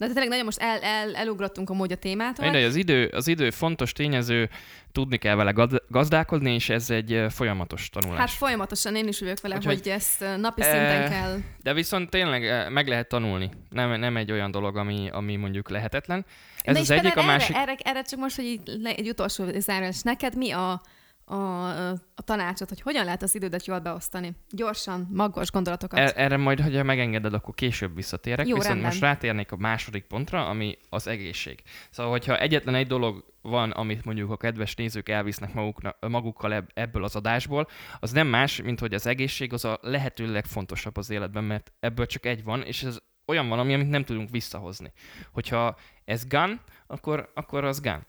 De 0.00 0.06
tényleg 0.06 0.28
nagyon 0.28 0.44
most 0.44 0.58
el, 0.58 0.80
el, 0.80 1.14
elugrottunk 1.14 1.70
amúgy 1.70 1.92
a 1.92 1.96
témától. 1.96 2.44
Mindegy, 2.44 2.64
az 2.64 2.74
idő, 2.74 3.06
az 3.06 3.28
idő 3.28 3.50
fontos 3.50 3.92
tényező, 3.92 4.50
tudni 4.92 5.16
kell 5.16 5.34
vele 5.34 5.52
gazdálkodni, 5.88 6.54
és 6.54 6.68
ez 6.68 6.90
egy 6.90 7.24
folyamatos 7.28 7.90
tanulás. 7.90 8.18
Hát 8.18 8.30
folyamatosan 8.30 8.96
én 8.96 9.08
is 9.08 9.20
vagyok 9.20 9.40
vele, 9.40 9.54
Úgyhogy, 9.54 9.78
hogy 9.78 9.88
ezt 9.88 10.24
napi 10.36 10.62
szinten 10.62 11.02
e, 11.02 11.08
kell. 11.08 11.38
De 11.62 11.72
viszont 11.72 12.10
tényleg 12.10 12.72
meg 12.72 12.88
lehet 12.88 13.08
tanulni. 13.08 13.50
Nem, 13.70 14.00
nem 14.00 14.16
egy 14.16 14.32
olyan 14.32 14.50
dolog, 14.50 14.76
ami, 14.76 15.08
ami 15.12 15.36
mondjuk 15.36 15.70
lehetetlen. 15.70 16.24
Ez 16.62 16.74
De 16.74 16.80
az 16.80 16.90
egyik, 16.90 17.16
a 17.16 17.22
másik... 17.22 17.56
Erre, 17.56 17.62
erre, 17.62 17.76
erre 17.82 18.02
csak 18.02 18.18
most, 18.18 18.36
hogy 18.36 18.60
egy 18.82 19.08
utolsó 19.08 19.44
zárás. 19.58 20.02
Neked 20.02 20.36
mi 20.36 20.50
a, 20.50 20.82
a, 21.30 21.90
a 21.90 22.22
tanácsot, 22.24 22.68
hogy 22.68 22.80
hogyan 22.80 23.04
lehet 23.04 23.22
az 23.22 23.34
idődet 23.34 23.66
jól 23.66 23.78
beosztani. 23.78 24.32
Gyorsan, 24.50 25.08
magas 25.12 25.50
gondolatokat. 25.50 25.98
Er, 25.98 26.12
erre 26.16 26.36
majd, 26.36 26.60
ha 26.60 26.82
megengeded, 26.82 27.34
akkor 27.34 27.54
később 27.54 27.94
visszatérek. 27.94 28.46
Jó, 28.46 28.54
Viszont 28.54 28.66
rendben. 28.66 28.90
most 28.90 29.00
rátérnék 29.00 29.52
a 29.52 29.56
második 29.56 30.04
pontra, 30.04 30.48
ami 30.48 30.76
az 30.88 31.06
egészség. 31.06 31.62
Szóval, 31.90 32.12
hogyha 32.12 32.38
egyetlen 32.38 32.74
egy 32.74 32.86
dolog 32.86 33.24
van, 33.42 33.70
amit 33.70 34.04
mondjuk 34.04 34.30
a 34.30 34.36
kedves 34.36 34.74
nézők 34.74 35.08
elvisznek 35.08 35.54
magukna, 35.54 35.94
magukkal 36.00 36.66
ebből 36.74 37.04
az 37.04 37.16
adásból, 37.16 37.66
az 38.00 38.12
nem 38.12 38.26
más, 38.26 38.62
mint 38.62 38.80
hogy 38.80 38.94
az 38.94 39.06
egészség 39.06 39.52
az 39.52 39.64
a 39.64 39.78
lehető 39.82 40.32
legfontosabb 40.32 40.96
az 40.96 41.10
életben, 41.10 41.44
mert 41.44 41.72
ebből 41.80 42.06
csak 42.06 42.26
egy 42.26 42.44
van, 42.44 42.62
és 42.62 42.82
ez 42.82 42.98
olyan 43.26 43.48
van, 43.48 43.58
amit 43.58 43.88
nem 43.88 44.04
tudunk 44.04 44.30
visszahozni. 44.30 44.92
Hogyha 45.32 45.76
ez 46.04 46.26
gun, 46.26 46.60
akkor, 46.86 47.30
akkor 47.34 47.64
az 47.64 47.80
gun. 47.80 48.06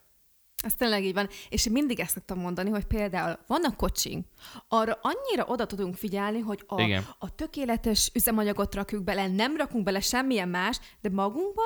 Ez 0.62 0.74
tényleg 0.74 1.04
így 1.04 1.14
van. 1.14 1.28
És 1.48 1.66
én 1.66 1.72
mindig 1.72 2.00
ezt 2.00 2.12
szoktam 2.12 2.38
mondani, 2.38 2.70
hogy 2.70 2.84
például 2.84 3.38
van 3.46 3.64
a 3.64 3.76
kocsink, 3.76 4.26
arra 4.68 4.98
annyira 5.02 5.44
oda 5.46 5.66
tudunk 5.66 5.94
figyelni, 5.94 6.40
hogy 6.40 6.64
a, 6.66 6.82
a 7.18 7.34
tökéletes 7.34 8.10
üzemanyagot 8.14 8.74
rakjuk 8.74 9.04
bele, 9.04 9.26
nem 9.28 9.56
rakunk 9.56 9.84
bele 9.84 10.00
semmilyen 10.00 10.48
más, 10.48 10.78
de 11.00 11.10
magunkba 11.10 11.62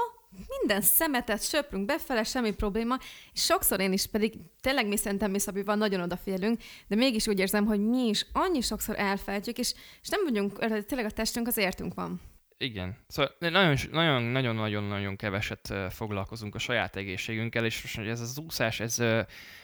minden 0.58 0.80
szemetet 0.80 1.42
söprünk 1.42 1.86
befele, 1.86 2.22
semmi 2.22 2.52
probléma, 2.52 2.98
és 3.32 3.44
sokszor 3.44 3.80
én 3.80 3.92
is 3.92 4.06
pedig 4.06 4.34
tényleg 4.60 4.86
mi 4.86 4.96
szerintem 4.96 5.30
mi 5.30 5.38
Szabival 5.38 5.74
nagyon 5.74 6.00
odafigyelünk, 6.00 6.60
de 6.88 6.96
mégis 6.96 7.26
úgy 7.26 7.38
érzem, 7.38 7.66
hogy 7.66 7.80
mi 7.80 8.08
is 8.08 8.26
annyi 8.32 8.60
sokszor 8.60 8.98
elfelejtjük, 8.98 9.58
és, 9.58 9.74
és 10.02 10.08
nem 10.08 10.20
vagyunk, 10.24 10.58
tényleg 10.86 11.06
a 11.06 11.10
testünk 11.10 11.46
az 11.46 11.56
értünk 11.56 11.94
van. 11.94 12.20
Igen. 12.58 12.96
Szóval 13.06 13.34
nagyon-nagyon-nagyon-nagyon 13.38 15.16
keveset 15.16 15.74
foglalkozunk 15.90 16.54
a 16.54 16.58
saját 16.58 16.96
egészségünkkel, 16.96 17.64
és 17.64 17.82
most 17.82 18.08
ez 18.08 18.20
az 18.20 18.38
úszás, 18.38 18.80
ez, 18.80 18.98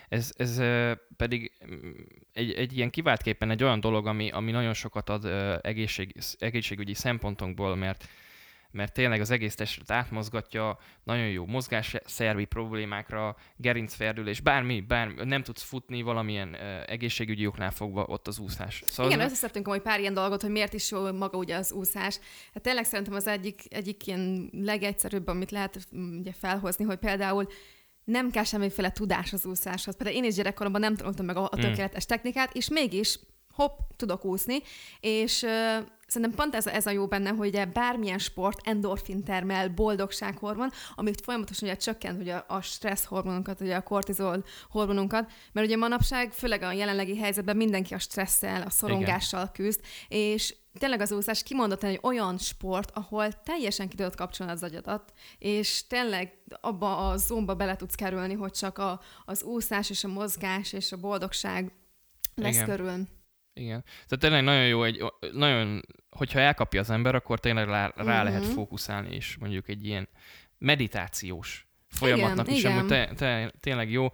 ez, 0.08 0.32
ez 0.37 0.62
pedig 1.16 1.52
mm, 1.66 1.90
egy, 2.32 2.52
egy 2.52 2.76
ilyen 2.76 2.90
kiváltképpen 2.90 3.50
egy 3.50 3.62
olyan 3.62 3.80
dolog, 3.80 4.06
ami, 4.06 4.30
ami 4.30 4.50
nagyon 4.50 4.75
sokat 4.75 5.08
ad 5.08 5.25
egészség, 5.62 6.14
egészségügyi 6.38 6.94
szempontokból, 6.94 7.76
mert 7.76 8.08
mert 8.73 8.93
tényleg 8.93 9.21
az 9.21 9.31
egész 9.31 9.55
testet 9.55 9.91
átmozgatja, 9.91 10.79
nagyon 11.05 11.29
jó 11.29 11.47
mozgásszervi 11.47 12.45
problémákra, 12.45 13.37
gerincferdülés, 13.57 14.41
bármi, 14.41 14.81
bármi, 14.81 15.14
nem 15.25 15.43
tudsz 15.43 15.62
futni 15.62 16.02
valamilyen 16.02 16.49
uh, 16.49 16.61
egészségügyi 16.87 17.47
oknál 17.47 17.71
fogva 17.71 18.05
ott 18.09 18.26
az 18.26 18.38
úszás. 18.38 18.83
Szóval 18.87 19.12
Igen, 19.12 19.25
az... 19.25 19.31
összeszedtünk 19.31 19.67
hogy 19.67 19.83
pár 19.83 20.00
ilyen 20.00 20.14
dolgot, 20.14 20.43
hogy 20.43 20.50
miért 20.50 20.73
is 20.73 20.91
jó 20.91 21.12
maga 21.12 21.38
ugye 21.38 21.57
az 21.57 21.73
úszás. 21.73 22.19
Hát 22.55 22.62
tényleg 22.62 22.85
szerintem 22.85 23.14
az 23.14 23.26
egyik, 23.26 23.62
egyik 23.69 24.07
ilyen 24.07 24.50
legegyszerűbb, 24.52 25.26
amit 25.26 25.50
lehet 25.50 25.79
mm, 25.97 26.19
ugye 26.19 26.33
felhozni, 26.33 26.85
hogy 26.85 26.99
például 26.99 27.47
nem 28.05 28.31
kell 28.31 28.45
semmiféle 28.45 28.91
tudás 28.91 29.33
az 29.33 29.47
úszáshoz. 29.47 29.97
Például 29.97 30.17
én 30.17 30.25
is 30.25 30.35
gyerekkoromban 30.35 30.81
nem 30.81 30.97
tanultam 30.97 31.26
meg 31.26 31.37
a, 31.37 31.43
a 31.43 31.57
mm. 31.57 31.61
tökéletes 31.61 32.05
mm. 32.05 32.09
technikát, 32.09 32.55
és 32.55 32.69
mégis 32.69 33.19
hopp, 33.52 33.79
tudok 33.97 34.25
úszni, 34.25 34.59
és 35.00 35.47
Szerintem 36.12 36.37
pont 36.37 36.54
ez 36.54 36.66
a, 36.66 36.75
ez 36.75 36.87
a 36.87 36.90
jó 36.90 37.07
benne, 37.07 37.31
hogy 37.31 37.69
bármilyen 37.73 38.19
sport 38.19 38.61
endorfin 38.64 39.25
termel, 39.25 39.69
boldogsághormon, 39.69 40.71
amit 40.95 41.21
folyamatosan 41.21 41.69
ugye 41.69 41.76
csökkent 41.76 42.21
ugye 42.21 42.35
a 42.35 42.61
stressz 42.61 43.04
hormonokat, 43.04 43.61
ugye 43.61 43.76
a 43.76 43.83
kortizol 43.83 44.45
hormonunkat, 44.71 45.31
mert 45.52 45.66
ugye 45.66 45.76
manapság, 45.76 46.33
főleg 46.33 46.62
a 46.62 46.73
jelenlegi 46.73 47.19
helyzetben 47.19 47.57
mindenki 47.57 47.95
a 47.95 47.99
stresszel, 47.99 48.62
a 48.62 48.71
szorongással 48.71 49.50
küzd, 49.52 49.81
és 50.09 50.54
tényleg 50.78 51.00
az 51.00 51.12
úszás 51.12 51.42
kimondottan 51.42 51.90
egy 51.90 52.00
olyan 52.02 52.38
sport, 52.38 52.90
ahol 52.95 53.33
teljesen 53.33 53.88
ki 53.88 53.97
tudod 53.97 54.14
kapcsolni 54.14 54.52
az 54.52 54.62
agyadat, 54.62 55.12
és 55.38 55.87
tényleg 55.87 56.38
abba 56.61 57.09
a 57.09 57.16
zónba 57.16 57.54
bele 57.54 57.76
tudsz 57.76 57.95
kerülni, 57.95 58.35
hogy 58.35 58.52
csak 58.52 58.78
a, 58.78 59.00
az 59.25 59.42
úszás 59.42 59.90
és 59.90 60.04
a 60.04 60.09
mozgás 60.09 60.73
és 60.73 60.92
a 60.92 60.97
boldogság 60.97 61.73
lesz 62.35 62.54
Igen. 62.54 62.66
körül. 62.66 63.07
Igen. 63.54 63.85
Tehát 63.85 64.18
tényleg 64.18 64.42
nagyon 64.42 64.66
jó, 64.66 64.85
egy, 64.85 65.04
nagyon, 65.32 65.82
hogyha 66.11 66.38
elkapja 66.38 66.80
az 66.80 66.90
ember, 66.90 67.14
akkor 67.14 67.40
tényleg 67.40 67.66
rá, 67.66 67.92
rá 67.97 68.02
uh-huh. 68.04 68.25
lehet 68.25 68.47
fókuszálni, 68.47 69.14
és 69.14 69.37
mondjuk 69.40 69.68
egy 69.68 69.87
ilyen 69.87 70.09
meditációs 70.59 71.66
folyamatnak 71.88 72.47
igen, 72.47 72.59
is, 72.59 72.64
igen. 72.64 72.78
ami 72.78 72.88
te, 72.88 73.11
te, 73.14 73.52
tényleg 73.61 73.90
jó. 73.90 74.09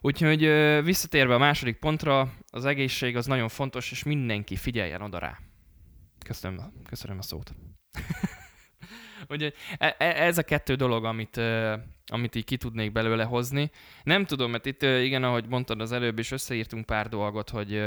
Úgyhogy 0.00 0.40
visszatérve 0.84 1.34
a 1.34 1.38
második 1.38 1.76
pontra, 1.76 2.32
az 2.50 2.64
egészség 2.64 3.16
az 3.16 3.26
nagyon 3.26 3.48
fontos, 3.48 3.90
és 3.90 4.02
mindenki 4.02 4.56
figyeljen 4.56 5.02
oda 5.02 5.18
rá. 5.18 5.38
Köszönöm, 6.24 6.72
köszönöm 6.88 7.18
a 7.18 7.22
szót. 7.22 7.54
Ugye 9.28 9.52
e, 9.78 9.96
e, 9.98 10.24
ez 10.24 10.38
a 10.38 10.42
kettő 10.42 10.74
dolog, 10.74 11.04
amit, 11.04 11.40
amit 12.06 12.34
így 12.34 12.44
ki 12.44 12.56
tudnék 12.56 12.92
belőle 12.92 13.24
hozni. 13.24 13.70
Nem 14.02 14.24
tudom, 14.24 14.50
mert 14.50 14.66
itt 14.66 14.82
igen, 14.82 15.24
ahogy 15.24 15.46
mondtad 15.48 15.80
az 15.80 15.92
előbb 15.92 16.18
is, 16.18 16.30
összeírtunk 16.30 16.86
pár 16.86 17.08
dolgot, 17.08 17.50
hogy 17.50 17.82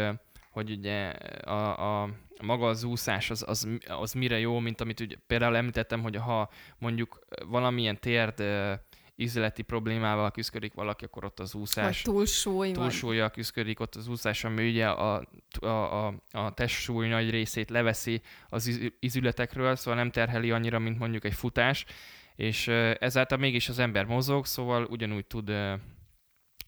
hogy 0.54 0.72
ugye 0.72 1.10
a, 1.42 2.02
a 2.02 2.10
maga 2.42 2.68
az 2.68 2.84
úszás 2.84 3.30
az, 3.30 3.44
az, 3.48 3.68
az 3.88 4.14
mire 4.14 4.40
jó, 4.40 4.60
mint 4.60 4.82
amit 4.82 5.00
ugye 5.00 5.16
például 5.28 5.56
említettem, 5.56 6.02
hogy 6.02 6.16
ha 6.16 6.50
mondjuk 6.78 7.20
valamilyen 7.46 8.00
térd 8.00 8.44
ízleti 9.16 9.62
problémával 9.62 10.32
küzdik 10.32 10.74
valaki, 10.74 11.06
akkor 11.06 11.26
ott 11.26 11.40
az 11.40 11.56
úszás. 11.56 12.02
Vagy 12.02 12.14
túlsúly. 12.14 12.72
Túlsúlya 12.72 13.30
küzdik 13.30 13.80
ott 13.80 13.96
az 13.96 14.08
úszás, 14.08 14.44
ami 14.44 14.70
ugye 14.70 14.88
a, 14.88 15.28
a, 15.60 15.68
a, 15.68 16.14
a 16.32 16.54
testsúly 16.54 17.08
nagy 17.08 17.30
részét 17.30 17.70
leveszi 17.70 18.22
az 18.50 18.92
izületekről, 19.00 19.76
szóval 19.76 20.00
nem 20.00 20.12
terheli 20.12 20.52
annyira, 20.52 20.80
mint 20.80 21.00
mondjuk 21.00 21.24
egy 21.24 21.34
futás, 21.34 21.86
és 22.36 22.68
ezáltal 23.00 23.38
mégis 23.38 23.70
az 23.70 23.80
ember 23.80 24.06
mozog, 24.06 24.46
szóval 24.46 24.84
ugyanúgy 24.84 25.26
tud 25.26 25.52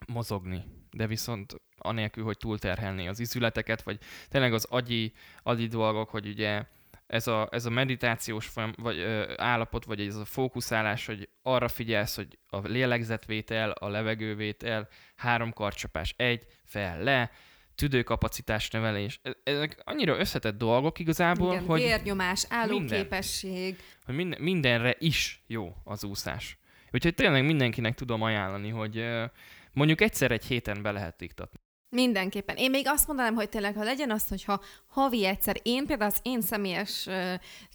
mozogni, 0.08 0.64
de 0.92 1.08
viszont 1.08 1.56
anélkül, 1.86 2.24
hogy 2.24 2.38
túlterhelné 2.38 3.08
az 3.08 3.20
izületeket, 3.20 3.82
vagy 3.82 3.98
tényleg 4.30 4.54
az 4.54 4.66
agyi, 4.70 5.14
agyi 5.44 5.68
dolgok, 5.68 6.10
hogy 6.10 6.28
ugye 6.28 6.66
ez 7.08 7.28
a, 7.28 7.48
ez 7.52 7.66
a 7.66 7.70
meditációs 7.70 8.48
folyam, 8.48 8.74
vagy, 8.78 8.98
ö, 8.98 9.34
állapot, 9.38 9.86
vagy 9.86 10.02
ez 10.02 10.16
a 10.16 10.26
fókuszálás, 10.26 11.06
hogy 11.06 11.30
arra 11.42 11.68
figyelsz, 11.68 12.16
hogy 12.16 12.38
a 12.50 12.68
lélegzetvétel, 12.68 13.72
a 13.72 13.88
levegővétel, 13.88 14.88
három 15.16 15.54
karcsapás, 15.54 16.14
egy, 16.18 16.46
fel, 16.64 17.04
le, 17.04 17.32
tüdőkapacitás 17.76 18.70
növelés. 18.70 19.20
E, 19.24 19.36
ezek 19.44 19.82
annyira 19.84 20.18
összetett 20.18 20.58
dolgok 20.58 21.00
igazából, 21.00 21.54
Igen, 21.54 21.66
hogy... 21.66 21.82
vérnyomás, 21.82 22.46
állóképesség. 22.50 23.52
Minden, 23.52 23.84
hogy 24.06 24.16
minden, 24.16 24.42
mindenre 24.42 24.96
is 25.00 25.44
jó 25.48 25.76
az 25.84 26.04
úszás. 26.04 26.58
Úgyhogy 26.92 27.16
tényleg 27.16 27.46
mindenkinek 27.46 27.96
tudom 27.96 28.22
ajánlani, 28.22 28.70
hogy 28.70 29.06
mondjuk 29.74 30.02
egyszer 30.02 30.32
egy 30.32 30.46
héten 30.46 30.82
be 30.82 30.92
lehet 30.92 31.22
iktatni. 31.22 31.60
Mindenképpen. 31.96 32.56
Én 32.56 32.70
még 32.70 32.88
azt 32.88 33.08
mondanám, 33.08 33.36
hogy 33.36 33.50
tényleg, 33.50 33.76
ha 33.76 33.84
legyen 33.84 34.12
az, 34.12 34.28
hogyha 34.28 34.62
havi 34.88 35.26
egyszer, 35.26 35.60
én 35.64 35.86
például 35.86 36.12
az 36.12 36.20
én 36.22 36.42
személyes 36.42 37.08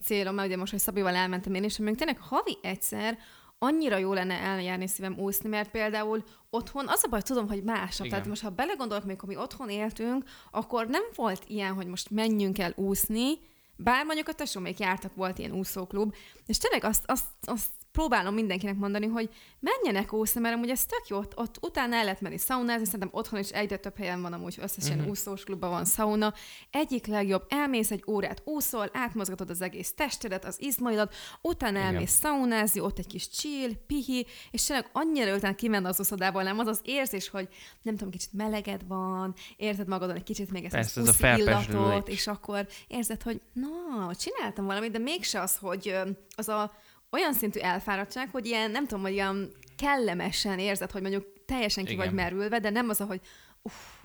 célom, 0.04 0.34
mert 0.34 0.48
ugye 0.48 0.56
most, 0.56 0.70
hogy 0.70 0.80
Szabival 0.80 1.14
elmentem 1.14 1.54
én 1.54 1.64
is, 1.64 1.78
még 1.78 1.96
tényleg 1.96 2.18
havi 2.20 2.58
egyszer 2.62 3.18
annyira 3.58 3.96
jó 3.96 4.12
lenne 4.12 4.34
eljárni 4.34 4.86
szívem 4.86 5.18
úszni, 5.18 5.48
mert 5.48 5.70
például 5.70 6.24
otthon, 6.50 6.88
az 6.88 7.04
a 7.04 7.08
baj, 7.08 7.22
tudom, 7.22 7.48
hogy 7.48 7.62
másabb. 7.62 8.06
Igen. 8.06 8.10
Tehát 8.10 8.26
most, 8.26 8.42
ha 8.42 8.50
belegondolok, 8.50 9.04
amikor 9.04 9.28
mi 9.28 9.36
otthon 9.36 9.68
éltünk, 9.68 10.24
akkor 10.50 10.86
nem 10.86 11.02
volt 11.14 11.42
ilyen, 11.46 11.74
hogy 11.74 11.86
most 11.86 12.10
menjünk 12.10 12.58
el 12.58 12.72
úszni, 12.76 13.38
bár 13.76 14.04
mondjuk 14.04 14.28
a 14.28 14.32
tesómék 14.32 14.78
jártak, 14.78 15.14
volt 15.14 15.38
ilyen 15.38 15.52
úszóklub, 15.52 16.14
és 16.46 16.58
tényleg 16.58 16.84
azt, 16.84 17.04
azt, 17.06 17.24
azt 17.44 17.68
próbálom 17.92 18.34
mindenkinek 18.34 18.76
mondani, 18.76 19.06
hogy 19.06 19.28
menjenek 19.60 20.12
úszni, 20.12 20.40
mert 20.40 20.54
amúgy 20.54 20.70
ez 20.70 20.84
tök 20.84 21.08
jó, 21.08 21.16
ott, 21.16 21.38
ott 21.38 21.58
utána 21.60 21.94
el 21.94 22.04
lehet 22.04 22.20
menni 22.20 22.38
szaunázni, 22.38 22.84
szerintem 22.84 23.08
otthon 23.12 23.40
is 23.40 23.48
egyre 23.48 23.76
több 23.76 23.96
helyen 23.96 24.22
van 24.22 24.32
amúgy 24.32 24.56
összesen 24.60 24.96
uh-huh. 24.96 25.10
úszós 25.10 25.44
klubban 25.44 25.70
van 25.70 25.84
szauna. 25.84 26.34
Egyik 26.70 27.06
legjobb, 27.06 27.46
elmész 27.48 27.90
egy 27.90 28.04
órát 28.06 28.42
úszol, 28.44 28.90
átmozgatod 28.92 29.50
az 29.50 29.60
egész 29.60 29.92
testedet, 29.94 30.44
az 30.44 30.60
izmaidat, 30.60 31.14
utána 31.42 31.78
Igen. 31.78 31.92
elmész 31.92 32.10
szaunázni, 32.10 32.80
ott 32.80 32.98
egy 32.98 33.06
kis 33.06 33.28
chill, 33.28 33.70
pihi, 33.86 34.26
és 34.50 34.64
tényleg 34.64 34.88
annyira 34.92 35.34
utána 35.34 35.54
kimenne 35.54 35.88
az 35.88 36.00
uszodából, 36.00 36.42
nem 36.42 36.58
az 36.58 36.66
az 36.66 36.80
érzés, 36.84 37.28
hogy 37.28 37.48
nem 37.82 37.96
tudom, 37.96 38.10
kicsit 38.12 38.32
meleged 38.32 38.86
van, 38.86 39.34
érzed 39.56 39.88
magadon 39.88 40.16
egy 40.16 40.22
kicsit 40.22 40.50
még 40.50 40.64
ezt 40.64 40.74
Persze, 40.74 41.00
az 41.00 41.22
a 41.22 41.36
illatot, 41.36 42.08
és 42.08 42.26
akkor 42.26 42.66
érzed, 42.88 43.22
hogy 43.22 43.40
na, 43.52 44.14
csináltam 44.14 44.64
valamit, 44.64 44.90
de 44.90 44.98
mégse 44.98 45.40
az, 45.40 45.56
hogy 45.56 45.94
az 46.36 46.48
a 46.48 46.72
olyan 47.10 47.32
szintű 47.32 47.60
elfáradtság, 47.60 48.28
hogy 48.30 48.46
ilyen, 48.46 48.70
nem 48.70 48.86
tudom, 48.86 49.02
hogy 49.02 49.12
ilyen 49.12 49.50
kellemesen 49.76 50.58
érzed, 50.58 50.90
hogy 50.90 51.00
mondjuk 51.02 51.44
teljesen 51.46 51.84
ki 51.84 51.92
Igen. 51.92 52.04
vagy 52.04 52.14
merülve, 52.14 52.58
de 52.58 52.70
nem 52.70 52.88
az, 52.88 52.98
hogy 52.98 53.20
uff, 53.62 54.00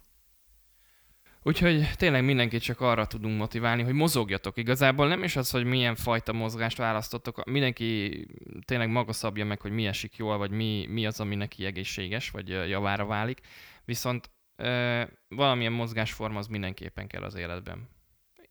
Úgyhogy 1.48 1.90
tényleg 1.96 2.24
mindenkit 2.24 2.62
csak 2.62 2.82
arra 2.82 3.08
tudunk 3.08 3.38
motiválni, 3.38 3.84
hogy 3.84 3.94
mozogjatok. 3.94 4.58
Igazából 4.58 5.08
nem 5.08 5.24
is 5.24 5.36
az, 5.36 5.50
hogy 5.50 5.64
milyen 5.64 5.96
fajta 5.96 6.34
mozgást 6.34 6.78
választottok, 6.78 7.46
mindenki 7.46 8.26
tényleg 8.66 8.90
maga 8.90 9.14
szabja 9.14 9.46
meg, 9.46 9.62
hogy 9.62 9.72
mi 9.72 9.86
esik 9.86 10.16
jól, 10.16 10.38
vagy 10.38 10.52
mi, 10.52 10.86
mi 10.90 11.06
az, 11.06 11.20
ami 11.20 11.36
neki 11.36 11.66
egészséges, 11.66 12.30
vagy 12.30 12.50
javára 12.50 13.06
válik. 13.06 13.40
Viszont 13.84 14.30
e, 14.56 15.10
valamilyen 15.28 15.72
mozgásforma 15.72 16.40
az 16.40 16.48
mindenképpen 16.48 17.08
kell 17.08 17.24
az 17.24 17.36
életben. 17.36 17.90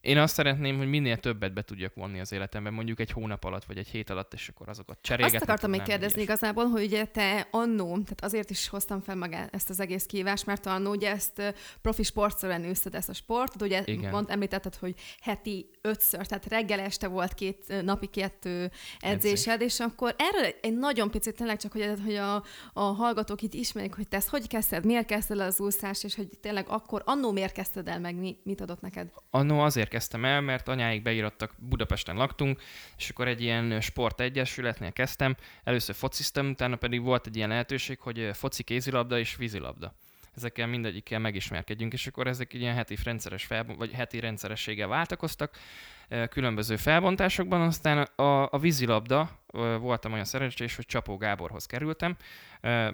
Én 0.05 0.19
azt 0.19 0.35
szeretném, 0.35 0.77
hogy 0.77 0.89
minél 0.89 1.17
többet 1.17 1.53
be 1.53 1.63
tudjak 1.63 1.95
vonni 1.95 2.21
az 2.21 2.33
életemben, 2.33 2.73
mondjuk 2.73 3.01
egy 3.01 3.11
hónap 3.11 3.45
alatt, 3.45 3.65
vagy 3.65 3.79
egy 3.79 3.89
hét 3.89 4.11
alatt, 4.11 4.33
és 4.33 4.49
akkor 4.49 4.69
azokat 4.69 4.99
cserélgetni. 5.01 5.37
Azt 5.37 5.49
akartam 5.49 5.71
még 5.71 5.83
kérdezni 5.83 6.23
ilyes. 6.23 6.33
igazából, 6.33 6.65
hogy 6.65 6.85
ugye 6.85 7.05
te 7.05 7.49
annó, 7.51 7.87
tehát 7.87 8.25
azért 8.25 8.51
is 8.51 8.69
hoztam 8.69 9.01
fel 9.01 9.17
maga 9.17 9.37
ezt 9.51 9.71
az 9.71 9.81
egész 9.81 10.07
kívást, 10.07 10.47
mert 10.47 10.67
annó 10.67 10.91
ugye 10.91 11.11
ezt 11.11 11.55
profi 11.83 12.03
sportszerűen 12.03 12.65
űzted 12.65 12.95
ezt 12.95 13.09
a 13.09 13.13
sportot, 13.13 13.63
ugye 13.63 13.83
Igen. 13.85 14.11
mond, 14.11 14.31
említetted, 14.31 14.75
hogy 14.75 14.95
heti 15.21 15.71
ötször, 15.81 16.27
tehát 16.27 16.49
reggel 16.49 16.81
este 16.81 17.09
volt 17.09 17.35
két 17.35 17.83
napi 17.83 18.07
kettő 18.07 18.71
edzésed, 18.99 19.53
Edzés. 19.53 19.73
és 19.73 19.81
akkor 19.81 20.15
erről 20.19 20.55
egy 20.61 20.77
nagyon 20.77 21.11
picit 21.11 21.37
tényleg 21.37 21.59
csak, 21.59 21.73
hogy, 21.73 21.93
hogy 22.05 22.15
a, 22.15 22.43
a 22.73 22.81
hallgatók 22.81 23.43
itt 23.43 23.55
ismerik, 23.55 23.95
hogy 23.95 24.09
te 24.09 24.17
ezt 24.17 24.29
hogy 24.29 24.47
kezdted, 24.47 24.85
miért 24.85 25.07
kezdted 25.07 25.39
el 25.39 25.47
az 25.47 25.61
úszás, 25.61 26.05
és 26.05 26.15
hogy 26.15 26.29
tényleg 26.41 26.69
akkor 26.69 27.03
annó 27.05 27.33
miért 27.33 27.53
kezdted 27.53 27.89
el, 27.89 28.01
meg 28.01 28.15
mi, 28.15 28.37
mit 28.43 28.61
adott 28.61 28.81
neked? 28.81 29.11
Annó 29.31 29.61
azért 29.61 29.93
kezdtem 29.95 30.25
el, 30.25 30.41
mert 30.41 30.69
anyáik 30.69 31.03
beírattak, 31.03 31.53
Budapesten 31.59 32.17
laktunk, 32.17 32.61
és 32.97 33.09
akkor 33.11 33.29
egy 33.29 33.43
ilyen 33.43 33.81
sportegyesületnél 33.81 34.93
kezdtem. 34.93 35.37
Először 35.65 35.95
fociztam, 35.95 36.49
utána 36.49 36.77
pedig 36.77 37.03
volt 37.03 37.27
egy 37.27 37.37
ilyen 37.37 37.49
lehetőség, 37.49 37.99
hogy 38.01 38.31
foci 38.33 38.63
kézilabda 38.63 39.19
és 39.19 39.37
vízilabda 39.37 39.95
ezekkel 40.37 40.67
mindegyikkel 40.67 41.19
megismerkedjünk, 41.19 41.93
és 41.93 42.07
akkor 42.07 42.27
ezek 42.27 42.53
ilyen 42.53 42.75
heti 42.75 42.97
rendszeres 43.05 43.45
felbont, 43.45 43.79
vagy 43.79 43.93
heti 43.93 44.21
rendszerességgel 44.21 44.89
váltakoztak 44.89 45.57
különböző 46.31 46.77
felbontásokban, 46.77 47.61
aztán 47.61 47.99
a, 47.99 48.53
a 48.53 48.59
vízilabda, 48.59 49.31
voltam 49.81 50.13
olyan 50.13 50.25
szerencsés, 50.25 50.77
hogy 50.77 50.87
Csapó 50.87 51.17
Gáborhoz 51.17 51.67
kerültem. 51.67 52.17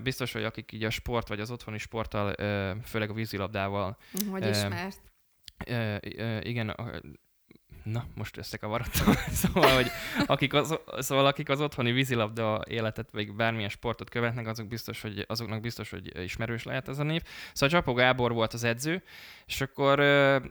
Biztos, 0.03 0.33
hogy 0.33 0.45
akik 0.45 0.73
így 0.73 0.85
a 0.85 0.91
sport, 0.91 1.29
vagy 1.29 1.41
az 1.41 1.51
otthoni 1.51 1.79
sporttal, 1.79 2.35
főleg 2.85 3.11
a 3.11 3.13
vízilabdával... 3.13 3.97
Hogy 4.31 4.47
ismert? 4.47 5.10
Igen, 6.41 6.75
na, 7.85 8.05
most 8.15 8.37
összekavarodtam. 8.37 9.15
szóval, 9.43 9.75
hogy 9.75 9.91
akik 10.27 10.55
az, 10.55 10.79
szóval 10.99 11.27
akik 11.27 11.49
az 11.49 11.61
otthoni 11.61 11.93
vízilabda 11.93 12.63
életet, 12.69 13.09
vagy 13.13 13.35
bármilyen 13.35 13.69
sportot 13.69 14.11
követnek, 14.11 14.47
azok 14.47 14.67
biztos, 14.67 15.01
hogy, 15.01 15.25
azoknak 15.29 15.61
biztos, 15.61 15.91
hogy 15.91 16.23
ismerős 16.23 16.65
lehet 16.65 16.89
ez 16.89 16.99
a 16.99 17.03
név. 17.03 17.23
Szóval 17.53 17.79
Csapó 17.79 17.93
Gábor 17.93 18.33
volt 18.33 18.53
az 18.53 18.65
edző, 18.65 19.03
és 19.47 19.61
akkor, 19.61 19.99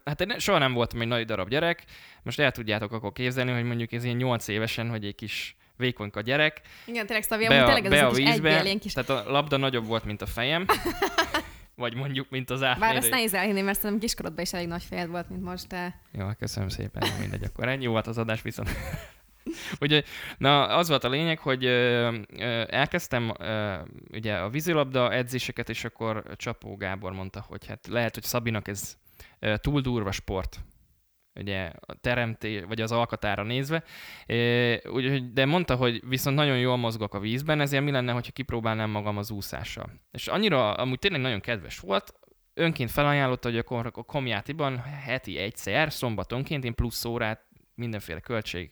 hát 0.06 0.22
én 0.22 0.40
soha 0.40 0.58
nem 0.58 0.74
voltam 0.74 1.02
egy 1.02 1.08
nagy 1.08 1.26
darab 1.26 1.50
gyerek, 1.50 1.84
most 2.24 2.40
el 2.40 2.52
tudjátok 2.52 2.92
akkor 2.92 3.12
képzelni, 3.12 3.52
hogy 3.52 3.64
mondjuk 3.64 3.92
ez 3.92 4.04
ilyen 4.04 4.18
8 4.18 4.48
évesen, 4.48 4.90
hogy 4.90 5.06
egy 5.06 5.16
kis 5.16 5.58
vékonyka 5.78 6.22
gyerek. 6.22 6.62
Igen, 6.86 7.06
tényleg 7.06 7.24
Szavi, 7.24 7.48
be 7.48 7.64
a, 7.64 7.66
tényleg 7.66 7.86
ez 7.86 7.92
be 7.92 8.06
a 8.06 8.12
vízbe, 8.12 8.78
kis... 8.80 8.94
Tehát 8.94 9.10
a 9.10 9.32
labda 9.32 9.58
nagyobb 9.58 9.86
volt, 9.86 10.06
mint 10.06 10.22
a 10.22 10.26
fejem. 10.26 10.66
Vagy 11.80 11.96
mondjuk, 11.96 12.30
mint 12.30 12.50
az 12.50 12.64
átmérő. 12.64 12.92
Bár 12.92 12.96
ezt 12.96 13.10
nehéz 13.10 13.34
elhinni, 13.34 13.62
mert 13.62 13.78
szerintem 13.78 14.00
kiskorodban 14.00 14.44
is 14.44 14.54
elég 14.54 14.68
nagy 14.68 14.84
fejed 14.84 15.10
volt, 15.10 15.30
mint 15.30 15.44
most, 15.44 15.68
de... 15.68 16.02
Jó, 16.12 16.28
köszönöm 16.40 16.70
szépen, 16.70 17.10
mindegy, 17.20 17.44
akkor 17.44 17.68
ennyi 17.68 17.86
volt 17.86 18.08
az 18.08 18.18
adás 18.18 18.42
viszont. 18.42 18.70
ugye, 19.82 20.04
na, 20.38 20.68
az 20.68 20.88
volt 20.88 21.04
a 21.04 21.10
lényeg, 21.10 21.40
hogy 21.40 21.66
ö, 21.66 22.18
ö, 22.38 22.64
elkezdtem 22.70 23.34
ö, 23.40 23.76
ugye 24.12 24.36
a 24.36 24.50
vízilabda 24.50 25.14
edzéseket, 25.14 25.70
és 25.70 25.84
akkor 25.84 26.24
Csapó 26.36 26.76
Gábor 26.76 27.12
mondta, 27.12 27.46
hogy 27.48 27.68
hát 27.68 27.88
lehet, 27.88 28.14
hogy 28.14 28.24
Szabinak 28.24 28.68
ez 28.68 28.98
ö, 29.40 29.58
túl 29.58 29.82
durva 29.82 30.12
sport, 30.12 30.60
ugye 31.40 31.72
a 31.80 31.94
teremté, 32.02 32.60
vagy 32.60 32.82
az 32.82 32.92
alkatára 32.92 33.44
nézve. 33.44 33.84
Úgyhogy, 34.92 35.34
de 35.34 35.46
mondta, 35.46 35.76
hogy 35.76 36.02
viszont 36.08 36.36
nagyon 36.36 36.58
jól 36.58 36.78
mozgok 36.78 37.14
a 37.14 37.20
vízben, 37.20 37.62
ezért 37.62 37.84
mi 37.84 37.92
lenne, 37.92 38.12
hogyha 38.12 38.32
kipróbálnám 38.32 38.90
magam 38.90 39.18
az 39.18 39.32
úszással. 39.32 39.90
És 40.12 40.28
annyira, 40.28 40.74
amúgy 40.74 41.00
tényleg 41.00 41.22
nagyon 41.22 41.40
kedves 41.40 41.80
volt, 41.80 42.14
önként 42.54 42.92
felajánlotta, 42.92 43.50
hogy 43.50 43.58
akkor 43.58 43.92
a 43.94 44.04
komjátiban 44.04 44.78
heti 45.06 45.38
egyszer, 45.38 45.94
szombatonként 45.94 46.64
én 46.64 46.76
plusz 46.76 47.06
órát, 47.06 47.48
mindenféle 47.76 48.20
költség, 48.20 48.72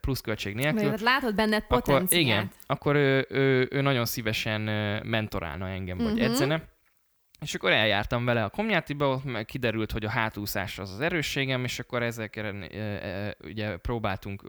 plusz 0.00 0.20
költség 0.20 0.54
nélkül. 0.54 0.88
Mert 0.88 1.00
látod 1.00 1.34
benned 1.34 1.66
potenciált. 1.66 2.12
Akkor, 2.12 2.18
igen, 2.18 2.50
akkor 2.66 2.94
ő, 2.94 3.26
ő, 3.28 3.68
ő 3.70 3.80
nagyon 3.80 4.04
szívesen 4.04 4.60
mentorálna 5.06 5.68
engem, 5.68 5.96
vagy 5.96 6.12
uh-huh. 6.12 6.24
edzene. 6.24 6.74
És 7.40 7.54
akkor 7.54 7.72
eljártam 7.72 8.24
vele 8.24 8.44
a 8.44 8.48
komjátiba, 8.48 9.08
ott 9.08 9.24
meg 9.24 9.44
kiderült, 9.44 9.92
hogy 9.92 10.04
a 10.04 10.10
hátúszás 10.10 10.78
az 10.78 10.92
az 10.92 11.00
erősségem, 11.00 11.64
és 11.64 11.78
akkor 11.78 12.02
ezekre 12.02 12.48
e, 12.48 13.36
ugye 13.44 13.76
próbáltunk 13.76 14.42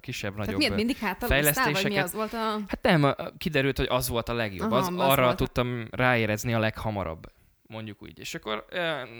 kisebb-nagyobb 0.00 0.56
miért 0.56 0.74
mindig 0.74 0.96
fejlesztéseket. 1.18 1.82
Vagy 1.82 1.92
mi 1.92 1.98
az 1.98 2.12
volt 2.12 2.32
a... 2.32 2.58
Hát 2.68 2.82
nem, 2.82 3.14
kiderült, 3.38 3.76
hogy 3.76 3.86
az 3.90 4.08
volt 4.08 4.28
a 4.28 4.34
legjobb. 4.34 4.70
Aha, 4.70 4.80
az, 4.80 4.88
az 4.88 4.94
arra 4.94 5.24
volt. 5.24 5.36
tudtam 5.36 5.86
ráérezni 5.90 6.54
a 6.54 6.58
leghamarabb, 6.58 7.32
mondjuk 7.66 8.02
úgy. 8.02 8.18
És 8.18 8.34
akkor, 8.34 8.64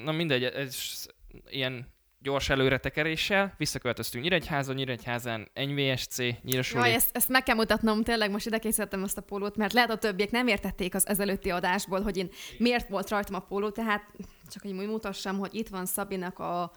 na 0.04 0.12
mindegy, 0.12 0.44
ez 0.44 1.06
ilyen 1.48 1.86
gyors 2.22 2.48
előretekeréssel, 2.48 3.54
visszaköltöztünk 3.56 4.24
Nyíregyházon, 4.24 4.74
Nyíregyházán 4.74 5.48
NVSC, 5.54 6.16
Nyírsoli. 6.42 6.84
Jaj, 6.84 6.94
ezt, 6.94 7.16
ezt 7.16 7.28
meg 7.28 7.42
kell 7.42 7.54
mutatnom, 7.54 8.02
tényleg 8.02 8.30
most 8.30 8.46
ide 8.46 8.58
készítettem 8.58 9.02
azt 9.02 9.18
a 9.18 9.22
pólót, 9.22 9.56
mert 9.56 9.72
lehet 9.72 9.90
a 9.90 9.96
többiek 9.96 10.30
nem 10.30 10.46
értették 10.46 10.94
az 10.94 11.06
ezelőtti 11.06 11.50
adásból, 11.50 12.02
hogy 12.02 12.16
én 12.16 12.30
miért 12.58 12.88
volt 12.88 13.08
rajtam 13.08 13.34
a 13.34 13.38
póló, 13.38 13.70
tehát 13.70 14.12
csak 14.48 14.62
hogy 14.62 14.72
úgy 14.72 14.86
mutassam, 14.86 15.38
hogy 15.38 15.54
itt 15.54 15.68
van 15.68 15.86
Szabinak 15.86 16.38
a, 16.38 16.72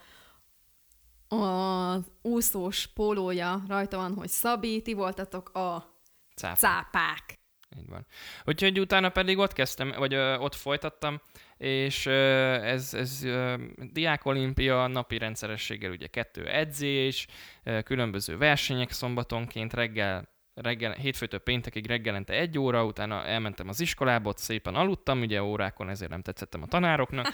a 1.36 2.00
úszós 2.22 2.88
pólója, 2.88 3.64
rajta 3.68 3.98
van, 3.98 4.14
hogy 4.14 4.30
Szabi, 4.30 4.82
ti 4.82 4.94
voltatok 4.94 5.50
a 5.50 6.00
cápák. 6.36 6.58
cápák. 6.58 7.43
Így 7.78 7.90
van. 7.90 8.06
Úgyhogy 8.46 8.80
utána 8.80 9.10
pedig 9.10 9.38
ott 9.38 9.54
kezdtem, 9.54 9.94
vagy 9.98 10.14
ö, 10.14 10.38
ott 10.38 10.56
folytattam, 10.56 11.22
és 11.58 12.06
ö, 12.06 12.54
ez, 12.64 12.94
ez 12.94 13.24
ö, 13.24 13.54
diákolimpia 13.92 14.88
napi 14.88 15.18
rendszerességgel 15.18 15.92
ugye 15.92 16.08
kettő 16.08 16.48
edzés, 16.48 17.28
ö, 17.64 17.82
különböző 17.82 18.38
versenyek 18.38 18.92
szombatonként, 18.92 19.74
reggel 19.74 20.32
reggel, 20.54 20.92
hétfőtől 20.92 21.40
péntekig 21.40 21.88
reggelente 21.88 22.34
egy 22.34 22.58
óra, 22.58 22.86
utána 22.86 23.26
elmentem 23.26 23.68
az 23.68 23.80
iskolába, 23.80 24.30
ott 24.30 24.38
szépen 24.38 24.76
aludtam, 24.76 25.22
ugye 25.22 25.44
órákon 25.44 25.90
ezért 25.90 26.12
nem 26.12 26.22
tetszettem 26.22 26.62
a 26.62 26.68
tanároknak. 26.68 27.28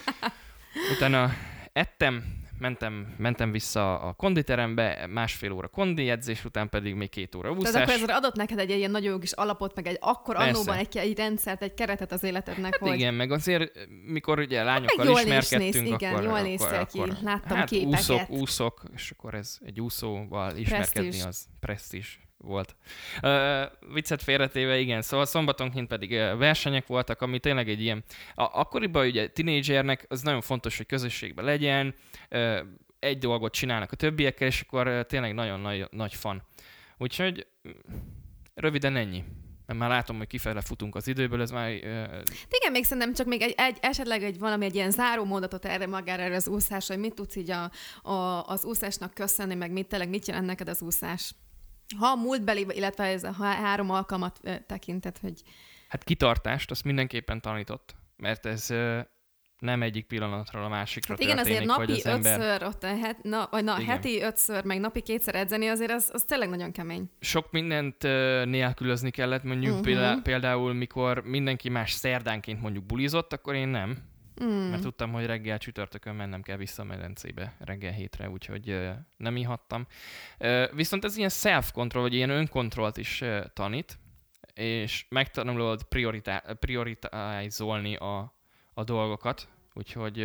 Utána 0.95 1.31
ettem, 1.73 2.43
mentem, 2.59 3.13
mentem 3.17 3.51
vissza 3.51 3.99
a 3.99 4.13
konditerembe, 4.13 5.07
másfél 5.07 5.51
óra 5.51 5.67
kondi 5.67 6.09
edzés, 6.09 6.45
után 6.45 6.69
pedig 6.69 6.93
még 6.95 7.09
két 7.09 7.35
óra 7.35 7.51
úszás. 7.51 7.71
Tehát 7.71 7.89
akkor 7.89 8.09
ez 8.09 8.15
adott 8.15 8.35
neked 8.35 8.59
egy 8.59 8.69
ilyen 8.69 8.91
nagyon 8.91 9.11
jó 9.11 9.19
kis 9.19 9.31
alapot, 9.31 9.75
meg 9.75 9.87
egy 9.87 9.97
akkor 9.99 10.35
annóban 10.35 10.77
egy, 10.77 10.97
egy 10.97 11.17
rendszert, 11.17 11.61
egy 11.61 11.73
keretet 11.73 12.11
az 12.11 12.23
életednek, 12.23 12.71
hát 12.71 12.89
hogy... 12.89 12.97
igen, 12.97 13.13
meg 13.13 13.31
azért, 13.31 13.87
mikor 14.05 14.39
ugye 14.39 14.63
lányokkal 14.63 15.05
hát 15.05 15.17
ismerkedtünk, 15.17 15.73
néz, 15.73 15.93
igen, 15.93 16.13
akkor, 16.13 16.23
jól 16.23 16.41
néz 16.41 16.61
akkor, 16.61 16.87
ki, 16.87 17.13
láttam 17.23 17.57
hát 17.57 17.69
képeket. 17.69 17.99
úszok, 17.99 18.29
úszok, 18.29 18.83
és 18.95 19.11
akkor 19.11 19.33
ez 19.33 19.57
egy 19.65 19.81
úszóval 19.81 20.55
ismerkedni 20.55 21.09
presztis. 21.09 21.25
az 21.25 21.45
presztis 21.59 22.28
volt. 22.43 22.75
Uh, 23.21 23.93
viccet 23.93 24.23
félretéve, 24.23 24.79
igen, 24.79 25.01
szóval 25.01 25.25
szombatonként 25.25 25.87
pedig 25.87 26.09
versenyek 26.37 26.87
voltak, 26.87 27.21
ami 27.21 27.39
tényleg 27.39 27.69
egy 27.69 27.81
ilyen, 27.81 28.03
a, 28.35 28.43
akkoriban 28.43 29.05
ugye 29.07 29.27
tinédzsernek 29.27 30.05
az 30.07 30.21
nagyon 30.21 30.41
fontos, 30.41 30.77
hogy 30.77 30.85
közösségben 30.85 31.45
legyen, 31.45 31.95
uh, 32.31 32.59
egy 32.99 33.17
dolgot 33.17 33.53
csinálnak 33.53 33.91
a 33.91 33.95
többiekkel, 33.95 34.47
és 34.47 34.61
akkor 34.61 34.87
uh, 34.87 35.01
tényleg 35.01 35.33
nagyon 35.33 35.59
nagy, 35.59 35.87
nagy 35.91 36.13
fan. 36.13 36.43
Úgyhogy 36.97 37.47
röviden 38.53 38.95
ennyi. 38.95 39.23
mert 39.65 39.79
már 39.79 39.89
látom, 39.89 40.17
hogy 40.17 40.27
kifele 40.27 40.61
futunk 40.61 40.95
az 40.95 41.07
időből, 41.07 41.41
ez 41.41 41.51
már... 41.51 41.69
Uh... 41.69 41.79
Igen, 42.49 42.71
még 42.71 42.83
szerintem 42.83 43.13
csak 43.13 43.27
még 43.27 43.41
egy, 43.41 43.53
egy, 43.57 43.77
esetleg 43.81 44.23
egy 44.23 44.39
valami 44.39 44.65
egy 44.65 44.75
ilyen 44.75 44.91
záró 44.91 45.23
mondatot 45.23 45.65
erre 45.65 45.87
magára 45.87 46.21
erre 46.21 46.35
az 46.35 46.47
úszásra, 46.47 46.93
hogy 46.93 47.03
mit 47.03 47.13
tudsz 47.13 47.35
így 47.35 47.51
a, 47.51 47.71
a, 48.09 48.43
az 48.45 48.65
úszásnak 48.65 49.13
köszönni, 49.13 49.55
meg 49.55 49.71
mit 49.71 49.87
tényleg 49.87 50.09
mit 50.09 50.27
jelent 50.27 50.45
neked 50.45 50.69
az 50.69 50.81
úszás? 50.81 51.33
Ha 51.97 52.07
a 52.07 52.15
múltbeli, 52.15 52.65
illetve 52.69 53.03
ez 53.03 53.23
a 53.23 53.31
három 53.41 53.89
alkalmat 53.89 54.39
tekintet, 54.65 55.17
hogy... 55.17 55.41
Hát 55.87 56.03
kitartást, 56.03 56.71
azt 56.71 56.83
mindenképpen 56.83 57.41
tanított, 57.41 57.95
mert 58.17 58.45
ez 58.45 58.73
nem 59.59 59.81
egyik 59.81 60.05
pillanatról 60.05 60.63
a 60.63 60.67
másikra 60.67 61.13
hát 61.13 61.23
igen, 61.23 61.37
azért 61.37 61.65
napi 61.65 61.91
az 61.91 62.05
ember... 62.05 62.39
ötször, 62.39 62.63
ott 62.63 62.83
a 62.83 62.87
het, 62.87 63.23
na, 63.23 63.47
vagy 63.51 63.63
na, 63.63 63.83
heti 63.83 64.21
ötször, 64.21 64.63
meg 64.63 64.79
napi 64.79 65.01
kétszer 65.01 65.35
edzeni, 65.35 65.67
azért 65.67 65.91
az, 65.91 66.09
az 66.13 66.23
tényleg 66.23 66.49
nagyon 66.49 66.71
kemény. 66.71 67.09
Sok 67.19 67.51
mindent 67.51 68.03
uh, 68.03 68.45
nélkülözni 68.45 69.11
kellett, 69.11 69.43
mondjuk 69.43 69.71
uh-huh. 69.71 69.85
például, 69.85 70.21
például, 70.21 70.73
mikor 70.73 71.23
mindenki 71.23 71.69
más 71.69 71.91
szerdánként 71.91 72.61
mondjuk 72.61 72.85
bulizott, 72.85 73.33
akkor 73.33 73.55
én 73.55 73.67
nem. 73.67 73.97
Mm. 74.43 74.69
Mert 74.69 74.81
tudtam, 74.81 75.11
hogy 75.11 75.25
reggel 75.25 75.57
csütörtökön 75.57 76.15
mennem 76.15 76.41
kell 76.41 76.57
vissza 76.57 76.81
a 76.81 76.85
medencébe 76.85 77.55
reggel 77.59 77.91
hétre, 77.91 78.29
úgyhogy 78.29 78.69
uh, 78.69 78.89
nem 79.17 79.35
ihattam. 79.35 79.87
Uh, 80.39 80.75
viszont 80.75 81.03
ez 81.03 81.17
ilyen 81.17 81.29
self-control, 81.29 82.03
vagy 82.03 82.13
ilyen 82.13 82.29
önkontrollt 82.29 82.97
is 82.97 83.21
uh, 83.21 83.45
tanít, 83.53 83.99
és 84.53 85.05
megtanulod 85.09 85.83
prioritizolni 86.59 87.95
a, 87.95 88.33
a 88.73 88.83
dolgokat, 88.83 89.47
úgyhogy... 89.73 90.17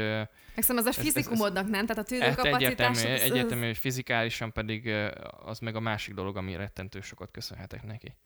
Megszem, 0.55 0.77
az 0.77 0.85
a 0.85 0.93
fizikumodnak, 0.93 1.69
nem? 1.69 1.87
Tehát 1.87 2.03
a 2.03 2.07
tűzőkapacitás... 2.09 2.55
Egyértelmű, 2.63 3.15
az... 3.15 3.21
egyértelmű, 3.21 3.67
hogy 3.67 3.77
fizikálisan 3.77 4.53
pedig 4.53 4.89
az 5.45 5.59
meg 5.59 5.77
a 5.77 5.81
másik 5.81 6.15
dolog, 6.15 6.37
ami 6.37 6.57
rettentő 6.57 7.01
sokat 7.01 7.31
köszönhetek 7.31 7.83
neki. 7.83 8.17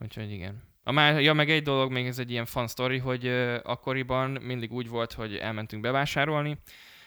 Úgyhogy 0.00 0.30
igen. 0.30 0.62
A 0.88 0.92
má, 0.92 1.08
ja, 1.18 1.32
meg 1.32 1.50
egy 1.50 1.62
dolog, 1.62 1.92
még 1.92 2.06
ez 2.06 2.18
egy 2.18 2.30
ilyen 2.30 2.44
fun 2.44 2.68
story, 2.68 2.98
hogy 2.98 3.26
uh, 3.26 3.56
akkoriban 3.62 4.30
mindig 4.30 4.72
úgy 4.72 4.88
volt, 4.88 5.12
hogy 5.12 5.36
elmentünk 5.36 5.82
bevásárolni, 5.82 6.58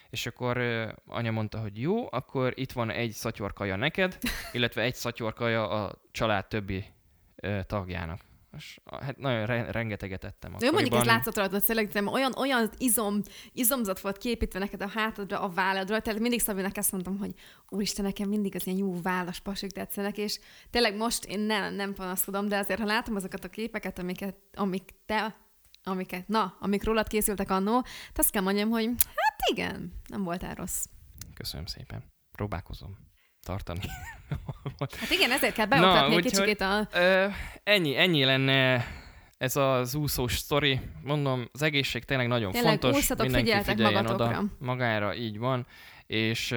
és 0.10 0.26
akkor 0.26 0.58
uh, 0.58 0.90
anya 1.08 1.32
mondta, 1.32 1.60
hogy 1.60 1.82
jó, 1.82 2.08
akkor 2.12 2.54
itt 2.56 2.72
van 2.72 2.90
egy 2.90 3.12
szatyorkaja 3.12 3.76
neked, 3.76 4.18
illetve 4.54 4.82
egy 4.82 4.96
szatyorkaja 4.96 5.70
a 5.70 6.02
család 6.12 6.48
többi 6.48 6.86
uh, 7.44 7.62
tagjának. 7.62 8.31
Most, 8.52 8.82
hát 9.02 9.18
nagyon 9.18 9.46
re- 9.46 9.72
rengeteget 9.72 10.24
ettem. 10.24 10.56
Jó, 10.60 10.72
mondjuk 10.72 10.96
ez 10.96 11.06
látszott 11.06 11.36
rajta, 11.36 11.60
hogy 11.66 12.08
olyan, 12.08 12.34
olyan 12.38 12.70
izom, 12.78 13.22
izomzat 13.52 14.00
volt 14.00 14.18
képítve 14.18 14.60
neked 14.60 14.82
a 14.82 14.88
hátadra, 14.88 15.42
a 15.42 15.50
válladra, 15.50 16.02
tehát 16.02 16.20
mindig 16.20 16.40
Szabinak 16.40 16.78
ezt 16.78 16.92
mondtam, 16.92 17.18
hogy 17.18 17.34
úristen, 17.70 18.06
nekem 18.06 18.30
mindig 18.30 18.56
az 18.56 18.68
ilyen 18.68 18.78
jó 18.78 19.02
válas 19.02 19.40
pasik 19.40 19.72
tetszenek, 19.72 20.18
és 20.18 20.40
tényleg 20.70 20.96
most 20.96 21.26
én 21.26 21.40
nem, 21.40 21.74
nem 21.74 21.94
panaszkodom, 21.94 22.48
de 22.48 22.58
azért, 22.58 22.80
ha 22.80 22.86
látom 22.86 23.16
azokat 23.16 23.44
a 23.44 23.50
képeket, 23.50 24.00
amiket, 24.00 24.36
amik 24.54 24.94
te, 25.06 25.36
amiket, 25.84 26.28
na, 26.28 26.58
amik 26.60 26.84
rólad 26.84 27.08
készültek 27.08 27.50
annó, 27.50 27.86
azt 28.16 28.32
kell 28.32 28.42
mondjam, 28.42 28.70
hogy 28.70 28.86
hát 28.98 29.50
igen, 29.52 29.94
nem 30.08 30.24
voltál 30.24 30.56
rossz. 30.56 30.86
Köszönöm 31.34 31.66
szépen. 31.66 32.04
Próbálkozom 32.32 33.11
tartani. 33.44 33.80
hát 35.00 35.10
igen, 35.10 35.32
ezért 35.32 35.54
kell 35.54 35.66
beoktatni 35.66 36.16
egy 36.16 36.24
kicsit 36.24 36.62
a... 36.62 36.88
Ö, 36.94 37.28
ennyi, 37.64 37.98
ennyi 37.98 38.24
lenne 38.24 38.86
ez 39.38 39.56
az 39.56 39.96
úszós 39.96 40.38
sztori. 40.38 40.80
Mondom, 41.04 41.50
az 41.52 41.62
egészség 41.62 42.04
tényleg 42.04 42.28
nagyon 42.28 42.52
tényleg 42.52 42.80
fontos. 42.80 43.08
Mindenki 43.18 43.64
figyeljen 43.64 44.06
oda 44.06 44.44
magára, 44.60 45.16
így 45.16 45.38
van. 45.38 45.68
És, 46.08 46.56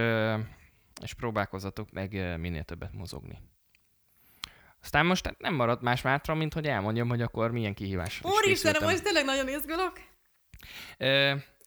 és 1.02 1.14
próbálkozatok 1.16 1.90
meg 1.92 2.38
minél 2.38 2.62
többet 2.62 2.92
mozogni. 2.92 3.38
Aztán 4.82 5.06
most 5.06 5.34
nem 5.38 5.54
marad 5.54 5.82
más 5.82 6.02
mátra, 6.02 6.34
mint 6.34 6.54
hogy 6.54 6.66
elmondjam, 6.66 7.08
hogy 7.08 7.22
akkor 7.22 7.50
milyen 7.50 7.74
kihívás. 7.74 8.20
Úristen, 8.22 8.76
most 8.82 9.02
tényleg 9.02 9.24
nagyon 9.24 9.48
izgulok. 9.48 10.00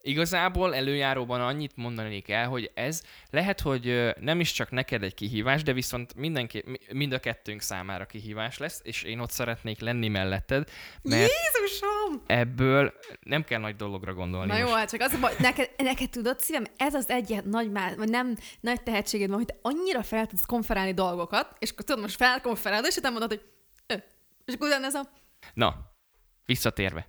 Igazából 0.07 0.75
előjáróban 0.75 1.41
annyit 1.41 1.71
mondanék 1.75 2.29
el, 2.29 2.47
hogy 2.47 2.71
ez 2.73 3.03
lehet, 3.29 3.61
hogy 3.61 4.13
nem 4.19 4.39
is 4.39 4.51
csak 4.51 4.71
neked 4.71 5.03
egy 5.03 5.13
kihívás, 5.13 5.63
de 5.63 5.73
viszont 5.73 6.15
mindenki, 6.15 6.63
mind 6.91 7.13
a 7.13 7.19
kettőnk 7.19 7.61
számára 7.61 8.05
kihívás 8.05 8.57
lesz, 8.57 8.81
és 8.83 9.03
én 9.03 9.19
ott 9.19 9.31
szeretnék 9.31 9.79
lenni 9.79 10.07
melletted. 10.07 10.69
Mert 11.01 11.31
Jézusom! 11.31 12.23
Ebből 12.25 12.93
nem 13.21 13.43
kell 13.43 13.59
nagy 13.59 13.75
dologra 13.75 14.13
gondolni. 14.13 14.47
Na 14.47 14.57
most. 14.57 14.67
jó, 14.67 14.75
hát 14.75 14.89
csak 14.89 15.01
az 15.01 15.13
a 15.13 15.19
baj, 15.19 15.33
neked, 15.39 15.69
neked 15.77 16.09
tudod 16.09 16.39
szívem, 16.39 16.63
ez 16.77 16.93
az 16.93 17.09
egyet 17.09 17.45
nagy, 17.45 17.71
vagy 17.97 18.09
nem 18.09 18.35
nagy 18.59 18.83
tehetséged 18.83 19.27
van, 19.29 19.37
hogy 19.37 19.47
te 19.47 19.55
annyira 19.61 20.03
fel 20.03 20.25
tudsz 20.25 20.45
konferálni 20.45 20.93
dolgokat, 20.93 21.55
és 21.59 21.71
akkor 21.71 21.83
tudod, 21.83 22.01
most 22.01 22.15
felkonferálod, 22.15 22.85
és 22.85 22.95
te 22.95 23.09
mondod, 23.09 23.29
hogy 23.29 23.41
és 24.47 24.53
akkor 24.53 24.71
ez 24.71 24.93
a... 24.93 25.09
Na, 25.53 25.91
visszatérve. 26.45 27.07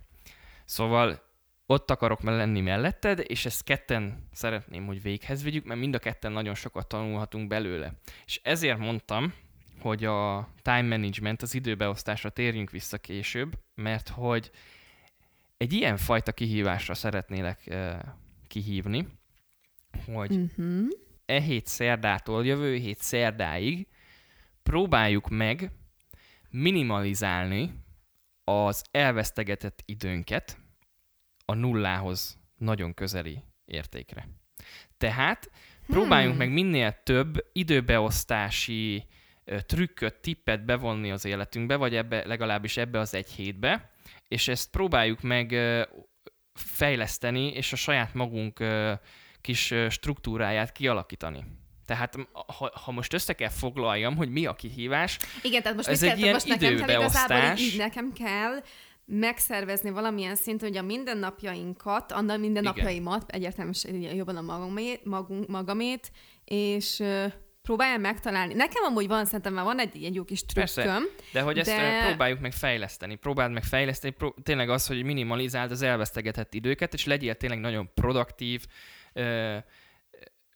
Szóval 0.65 1.28
ott 1.71 1.91
akarok 1.91 2.21
lenni 2.21 2.61
melletted, 2.61 3.23
és 3.27 3.45
ezt 3.45 3.63
ketten 3.63 4.27
szeretném, 4.31 4.85
hogy 4.85 5.01
véghez 5.01 5.43
vigyük, 5.43 5.65
mert 5.65 5.79
mind 5.79 5.95
a 5.95 5.99
ketten 5.99 6.31
nagyon 6.31 6.55
sokat 6.55 6.87
tanulhatunk 6.87 7.47
belőle. 7.47 7.93
És 8.25 8.39
ezért 8.43 8.77
mondtam, 8.77 9.33
hogy 9.79 10.05
a 10.05 10.49
time 10.61 10.81
management, 10.81 11.41
az 11.41 11.53
időbeosztásra 11.53 12.29
térjünk 12.29 12.69
vissza 12.69 12.97
később, 12.97 13.59
mert 13.75 14.09
hogy 14.09 14.51
egy 15.57 15.73
ilyen 15.73 15.97
fajta 15.97 16.31
kihívásra 16.31 16.93
szeretnélek 16.93 17.63
uh, 17.67 17.99
kihívni, 18.47 19.07
hogy 20.05 20.31
uh-huh. 20.31 20.87
e 21.25 21.39
hét 21.39 21.67
szerdától 21.67 22.45
jövő 22.45 22.75
hét 22.75 22.99
szerdáig 22.99 23.87
próbáljuk 24.63 25.29
meg 25.29 25.71
minimalizálni 26.49 27.73
az 28.43 28.83
elvesztegetett 28.91 29.81
időnket, 29.85 30.57
a 31.49 31.53
nullához 31.53 32.37
nagyon 32.57 32.93
közeli 32.93 33.43
értékre. 33.65 34.27
Tehát 34.97 35.51
próbáljunk 35.87 36.35
hmm. 36.35 36.45
meg 36.45 36.53
minél 36.53 37.03
több 37.03 37.45
időbeosztási 37.51 39.07
trükköt, 39.65 40.15
tippet 40.15 40.65
bevonni 40.65 41.11
az 41.11 41.25
életünkbe, 41.25 41.75
vagy 41.75 41.95
ebbe, 41.95 42.25
legalábbis 42.25 42.77
ebbe 42.77 42.99
az 42.99 43.13
egy 43.13 43.29
hétbe, 43.29 43.91
és 44.27 44.47
ezt 44.47 44.69
próbáljuk 44.69 45.21
meg 45.21 45.55
fejleszteni, 46.53 47.47
és 47.47 47.73
a 47.73 47.75
saját 47.75 48.13
magunk 48.13 48.63
kis 49.41 49.73
struktúráját 49.89 50.71
kialakítani. 50.71 51.43
Tehát 51.85 52.15
ha, 52.31 52.71
ha 52.83 52.91
most 52.91 53.13
össze 53.13 53.33
kell 53.33 53.49
foglaljam, 53.49 54.15
hogy 54.15 54.29
mi 54.29 54.45
a 54.45 54.55
kihívás, 54.55 55.17
Igen, 55.43 55.61
tehát 55.61 55.77
most 55.77 55.89
ez 55.89 56.03
egy 56.03 56.09
kell, 56.09 56.17
ilyen 56.17 56.33
most 56.33 56.47
nekem 56.47 56.77
kell 56.77 56.99
igazából 56.99 57.57
így 57.57 57.77
nekem 57.77 58.13
kell 58.13 58.61
megszervezni 59.09 59.89
valamilyen 59.89 60.35
szinten, 60.35 60.67
hogy 60.67 60.77
a 60.77 60.81
mindennapjainkat, 60.81 62.11
a 62.11 62.37
mindennapjaimat, 62.37 63.31
egyértelműen 63.31 64.15
jobban 64.15 64.37
a 64.37 64.41
magamét, 64.41 65.05
magunk, 65.05 65.47
magamét, 65.47 66.11
és 66.45 67.03
próbáljam 67.61 68.01
megtalálni. 68.01 68.53
Nekem 68.53 68.83
amúgy 68.83 69.07
van, 69.07 69.25
szerintem 69.25 69.53
már 69.53 69.65
van 69.65 69.79
egy, 69.79 70.03
egy 70.03 70.15
jó 70.15 70.23
kis 70.23 70.45
trükköm. 70.45 70.83
Persze, 70.83 70.99
de 71.33 71.41
hogy 71.41 71.57
ezt 71.57 71.69
de... 71.69 72.05
próbáljuk 72.05 72.39
meg 72.39 72.51
fejleszteni. 72.51 73.15
Próbáld 73.15 73.51
meg 73.51 73.63
fejleszteni, 73.63 74.13
pró- 74.13 74.35
tényleg 74.43 74.69
az, 74.69 74.87
hogy 74.87 75.03
minimalizáld 75.03 75.71
az 75.71 75.81
elvesztegetett 75.81 76.53
időket, 76.53 76.93
és 76.93 77.05
legyél 77.05 77.35
tényleg 77.35 77.59
nagyon 77.59 77.93
produktív, 77.93 78.65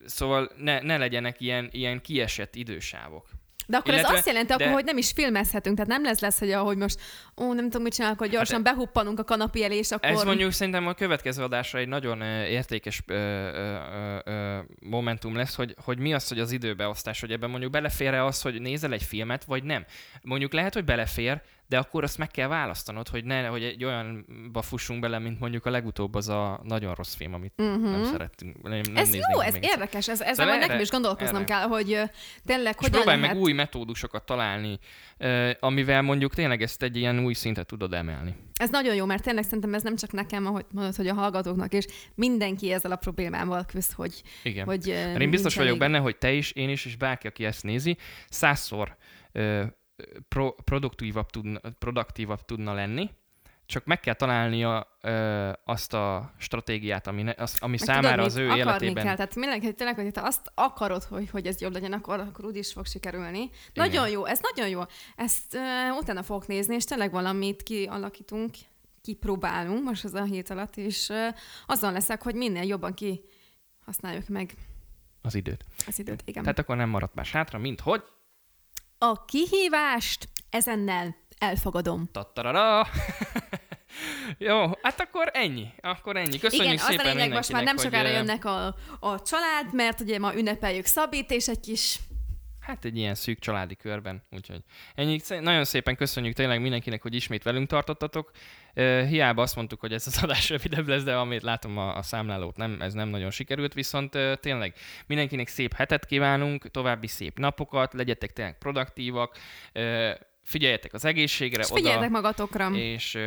szóval 0.06 0.52
ne, 0.58 0.82
ne 0.82 0.98
legyenek 0.98 1.42
ilyen, 1.42 1.70
ilyen 1.72 2.02
kiesett 2.02 2.56
idősávok. 2.56 3.30
De 3.65 3.78
akkor 3.78 3.93
Illetve, 3.93 4.12
ez 4.12 4.17
azt 4.17 4.28
jelenti, 4.28 4.47
de... 4.47 4.54
akkor, 4.54 4.73
hogy 4.73 4.84
nem 4.84 4.97
is 4.97 5.12
filmezhetünk, 5.12 5.76
tehát 5.76 5.91
nem 5.91 6.04
lesz 6.04 6.19
lesz, 6.19 6.39
hogy 6.39 6.52
ahogy 6.52 6.78
most, 6.78 6.99
ó, 7.38 7.54
nem 7.54 7.63
tudom, 7.63 7.82
mit 7.82 7.93
csinálok, 7.93 8.19
hogy 8.19 8.30
gyorsan 8.30 8.62
hát, 8.65 8.73
behuppanunk 8.73 9.19
a 9.19 9.23
kanapi 9.23 9.63
elé, 9.63 9.78
és 9.78 9.91
akkor... 9.91 10.10
Ez 10.10 10.23
mondjuk 10.23 10.52
szerintem 10.52 10.88
a 10.88 10.93
következő 10.93 11.43
adásra 11.43 11.80
egy 11.80 11.88
nagyon 11.88 12.21
értékes 12.21 13.02
ö, 13.06 13.13
ö, 13.15 14.17
ö, 14.23 14.60
momentum 14.80 15.36
lesz, 15.36 15.56
hogy, 15.56 15.76
hogy 15.84 15.97
mi 15.97 16.13
az, 16.13 16.28
hogy 16.28 16.39
az 16.39 16.52
időbeosztás, 16.52 17.19
hogy 17.19 17.32
ebben 17.32 17.49
mondjuk 17.49 17.71
belefér 17.71 18.13
az, 18.13 18.41
hogy 18.41 18.62
nézel 18.62 18.93
egy 18.93 19.04
filmet, 19.04 19.43
vagy 19.43 19.63
nem. 19.63 19.86
Mondjuk 20.21 20.54
lehet, 20.54 20.73
hogy 20.73 20.86
belefér, 20.86 21.41
de 21.74 21.80
akkor 21.80 22.04
azt 22.04 22.18
meg 22.18 22.32
kell 22.32 22.48
választanod, 22.48 23.08
hogy 23.08 23.24
ne, 23.24 23.48
hogy 23.48 23.64
egy 23.64 23.84
olyanba 23.84 24.62
fussunk 24.62 25.00
bele, 25.00 25.20
mint 25.20 25.40
mondjuk 25.40 25.66
a 25.66 25.70
legutóbb 25.70 26.16
az 26.16 26.30
a 26.30 26.62
nagyon 26.64 26.96
rossz 26.96 27.16
film, 27.16 27.34
amit 27.34 27.54
uh-huh. 27.58 27.92
nem 27.92 28.04
szerettünk. 28.04 28.62
Nem, 28.62 28.72
nem 28.72 28.96
ez 28.96 29.16
jó, 29.16 29.40
ez 29.40 29.56
érdekes, 29.62 30.10
ez, 30.10 30.22
ezzel 30.22 30.46
majd 30.48 30.60
nekem 30.60 30.80
is 30.80 30.90
gondolkoznom 30.90 31.42
erre. 31.42 31.46
kell, 31.46 31.68
hogy 31.68 32.00
tényleg 32.46 32.80
hogy 32.80 32.90
próbálj 32.90 33.20
lehet... 33.20 33.36
meg 33.36 33.44
új 33.44 33.54
metódusokat 33.54 34.26
találni, 34.26 34.80
amivel 35.60 36.02
mondjuk 36.02 36.34
tényleg 36.34 36.62
ezt 36.62 36.84
egy 36.84 36.98
ilyen 36.98 37.20
új 37.20 37.34
szintet 37.34 37.66
tudod 37.66 37.94
emelni. 37.94 38.36
Ez 38.54 38.70
nagyon 38.70 38.96
jó, 38.96 39.06
mert 39.06 39.24
tényleg 39.24 39.44
szerintem 39.44 39.74
ez 39.74 39.84
nem 39.84 39.96
csak 39.96 40.12
nekem, 40.12 40.46
ahogy 40.46 40.66
mondod, 40.72 40.96
hogy 40.96 41.08
a 41.08 41.14
hallgatóknak 41.14 41.74
is, 41.74 41.86
mindenki 42.16 42.72
ezzel 42.72 42.92
a 42.92 42.96
problémával 42.96 43.66
küzd, 43.66 43.92
hogy... 43.92 44.22
Igen. 44.44 44.66
Hogy, 44.66 44.88
én 45.20 45.30
biztos 45.30 45.56
vagyok 45.56 45.76
elég... 45.76 45.80
benne, 45.80 45.98
hogy 45.98 46.18
te 46.18 46.32
is, 46.32 46.52
én 46.52 46.70
is, 46.70 46.86
és 46.86 46.96
bárki, 46.96 47.28
aki 47.28 47.46
ezt 47.46 47.64
nézi, 47.64 47.98
százszor 48.30 48.98
pro, 50.28 50.52
produktívabb, 50.52 51.30
tudna, 51.30 51.60
produktívabb 51.80 52.46
tudna 52.46 52.74
lenni, 52.74 53.10
csak 53.66 53.86
meg 53.86 54.00
kell 54.00 54.13
találnia 54.13 54.98
ö, 55.02 55.52
azt 55.63 55.94
a 55.94 56.34
stratégiát, 56.38 57.08
ami, 57.08 57.22
ne, 57.22 57.34
az, 57.38 57.58
ami 57.60 57.78
számára 57.78 58.10
tudod, 58.10 58.26
az 58.26 58.36
ő 58.36 58.56
életében... 58.56 59.04
kell, 59.04 59.16
tehát 59.16 59.36
mindenki 59.36 59.74
tényleg, 59.74 59.96
hogy 59.96 60.12
te 60.12 60.22
azt 60.22 60.52
akarod, 60.56 61.04
hogy, 61.04 61.30
hogy 61.30 61.48
ez 61.48 61.62
jobb 61.62 61.74
legyen, 61.74 61.94
akkor, 61.94 62.20
akkor 62.20 62.46
úgy 62.46 62.56
is 62.56 62.72
fog 62.72 62.86
sikerülni. 62.86 63.39
Igen. 63.39 63.52
Nagyon 63.74 64.10
jó, 64.10 64.26
ez 64.26 64.39
nagyon 64.42 64.70
jó. 64.70 64.82
Ezt 65.16 65.54
ö, 65.54 65.89
utána 66.00 66.24
fogok 66.24 66.48
nézni, 66.48 66.76
és 66.76 66.84
tényleg 66.84 67.12
valamit 67.12 67.63
kialakítunk, 67.63 68.52
kipróbálunk 69.02 69.84
most 69.84 70.04
az 70.04 70.13
a 70.13 70.24
hét 70.24 70.50
alatt, 70.50 70.78
és 70.78 71.10
ö, 71.10 71.28
azon 71.66 71.94
leszek, 71.94 72.24
hogy 72.24 72.36
minél 72.36 72.63
jobban 72.63 72.94
ki 72.94 73.22
használjuk 73.86 74.28
meg 74.28 74.54
az 75.22 75.36
időt. 75.36 75.66
Az 75.88 76.00
időt, 76.00 76.22
igen. 76.26 76.44
Tehát 76.44 76.60
akkor 76.60 76.76
nem 76.76 76.89
maradt 76.89 77.16
más 77.16 77.32
hátra, 77.32 77.58
mint 77.60 77.80
hogy... 77.80 78.04
A 79.06 79.26
kihívást 79.26 80.30
ezennel 80.50 81.16
elfogadom. 81.38 82.10
Tattarara! 82.12 82.88
Jó, 84.38 84.66
hát 84.82 85.00
akkor 85.00 85.30
ennyi. 85.34 85.68
Akkor 85.82 86.18
ennyi. 86.18 86.39
Köszönjük 86.39 86.74
Igen, 86.74 86.78
szépen 86.78 87.06
az 87.06 87.12
a 87.12 87.16
lényeg, 87.16 87.32
most 87.32 87.52
már 87.52 87.63
nem 87.63 87.78
sokára 87.78 88.08
hogy, 88.08 88.18
jönnek 88.18 88.46
a, 88.46 88.66
a 89.00 89.22
család, 89.22 89.74
mert 89.74 90.00
ugye 90.00 90.20
ma 90.20 90.36
ünnepeljük 90.36 90.86
Szabit, 90.86 91.32
és 91.32 91.48
egy 91.48 91.60
kis 91.60 92.00
hát 92.63 92.86
egy 92.86 92.97
ilyen 92.97 93.15
szűk 93.15 93.39
családi 93.39 93.76
körben. 93.76 94.23
Úgyhogy 94.32 94.63
ennyi. 94.95 95.19
Nagyon 95.39 95.63
szépen 95.63 95.95
köszönjük 95.95 96.36
tényleg 96.36 96.62
mindenkinek, 96.62 97.02
hogy 97.02 97.15
ismét 97.15 97.43
velünk 97.43 97.67
tartottatok. 97.67 98.32
Hiába 99.08 99.41
azt 99.41 99.56
mondtuk, 99.56 99.80
hogy 99.80 99.93
ez 99.93 100.08
az 100.08 100.23
adás 100.23 100.49
rövidebb 100.54 100.88
lesz, 100.88 101.04
de 101.04 101.15
amit 101.15 101.41
látom 101.41 101.78
a, 101.78 101.97
a 101.97 102.02
számlálót, 102.02 102.58
nem, 102.58 102.82
ez 102.82 102.93
nem 102.93 103.08
nagyon 103.10 103.32
sikerült, 103.32 103.73
viszont 103.73 104.17
tényleg 104.39 104.73
mindenkinek 105.06 105.47
szép 105.47 105.73
hetet 105.73 106.06
kívánunk, 106.06 106.71
további 106.71 107.08
szép 107.08 107.39
napokat, 107.39 107.93
legyetek 107.93 108.34
tényleg 108.34 108.58
produktívak, 108.58 109.38
figyeljetek 110.43 110.93
az 110.93 111.06
egészségre. 111.06 111.62
És 111.62 111.67
figyeljetek 111.67 112.10
oda, 112.10 112.10
magatokra. 112.10 112.69
És 112.69 113.17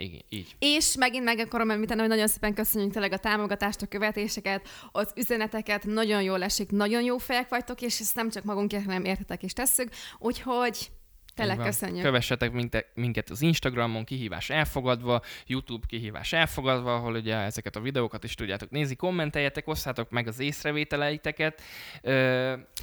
igen, 0.00 0.24
így. 0.28 0.56
És 0.58 0.96
megint 0.96 1.24
meg 1.24 1.38
akarom 1.38 1.70
említeni, 1.70 2.00
hogy 2.00 2.08
nagyon 2.08 2.26
szépen 2.26 2.54
köszönjük 2.54 2.92
tényleg 2.92 3.12
a 3.12 3.18
támogatást, 3.18 3.82
a 3.82 3.86
követéseket, 3.86 4.68
az 4.92 5.12
üzeneteket, 5.16 5.84
nagyon 5.84 6.22
jól 6.22 6.42
esik, 6.42 6.70
nagyon 6.70 7.02
jó 7.02 7.18
fejek 7.18 7.48
vagytok, 7.48 7.80
és 7.80 8.00
ezt 8.00 8.14
nem 8.14 8.30
csak 8.30 8.44
magunkért, 8.44 8.84
hanem 8.84 9.04
értetek 9.04 9.42
és 9.42 9.52
tesszük, 9.52 9.88
úgyhogy 10.18 10.90
Tényleg 11.34 11.56
köszönjük. 11.56 12.02
Kövessetek 12.02 12.52
minket 12.94 13.30
az 13.30 13.42
Instagramon, 13.42 14.04
kihívás 14.04 14.50
elfogadva, 14.50 15.22
YouTube 15.46 15.86
kihívás 15.86 16.32
elfogadva, 16.32 16.94
ahol 16.94 17.14
ugye 17.14 17.36
ezeket 17.36 17.76
a 17.76 17.80
videókat 17.80 18.24
is 18.24 18.34
tudjátok 18.34 18.70
nézni, 18.70 18.94
kommenteljetek, 18.94 19.68
osszátok 19.68 20.10
meg 20.10 20.26
az 20.26 20.40
észrevételeiteket. 20.40 21.62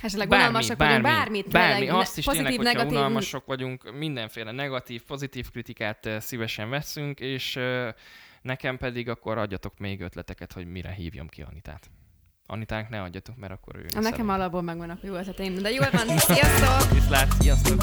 Esetleg 0.02 0.30
unalmasak 0.30 0.78
vagyunk, 0.78 1.02
bármit. 1.02 1.50
Bármi, 1.50 1.86
meleg, 1.86 2.00
azt 2.00 2.18
is 2.18 2.26
pozitív, 2.26 2.48
tényleg, 2.48 2.76
negatív... 2.76 2.98
unalmasok 2.98 3.46
vagyunk, 3.46 3.98
mindenféle 3.98 4.52
negatív, 4.52 5.04
pozitív 5.04 5.50
kritikát 5.52 6.10
szívesen 6.20 6.70
veszünk, 6.70 7.20
és 7.20 7.60
nekem 8.42 8.78
pedig 8.78 9.10
akkor 9.10 9.38
adjatok 9.38 9.78
még 9.78 10.02
ötleteket, 10.02 10.54
hogy 10.54 10.68
mire 10.68 10.92
hívjam 10.92 11.28
ki 11.28 11.42
Anitát. 11.42 11.90
Anitának 12.50 12.90
ne 12.90 13.02
adjatok, 13.02 13.36
mert 13.38 13.54
akkor 13.54 13.76
ő... 13.76 13.86
Nekem 14.00 14.30
alapból 14.30 14.62
megvannak 14.62 15.04
jó 15.04 15.14
ötleteim, 15.14 15.56
de 15.56 15.72
jól 15.72 15.88
van, 15.92 16.18
sziasztok! 16.30 16.94
Viszlát, 16.94 17.32
sziasztok! 17.32 17.80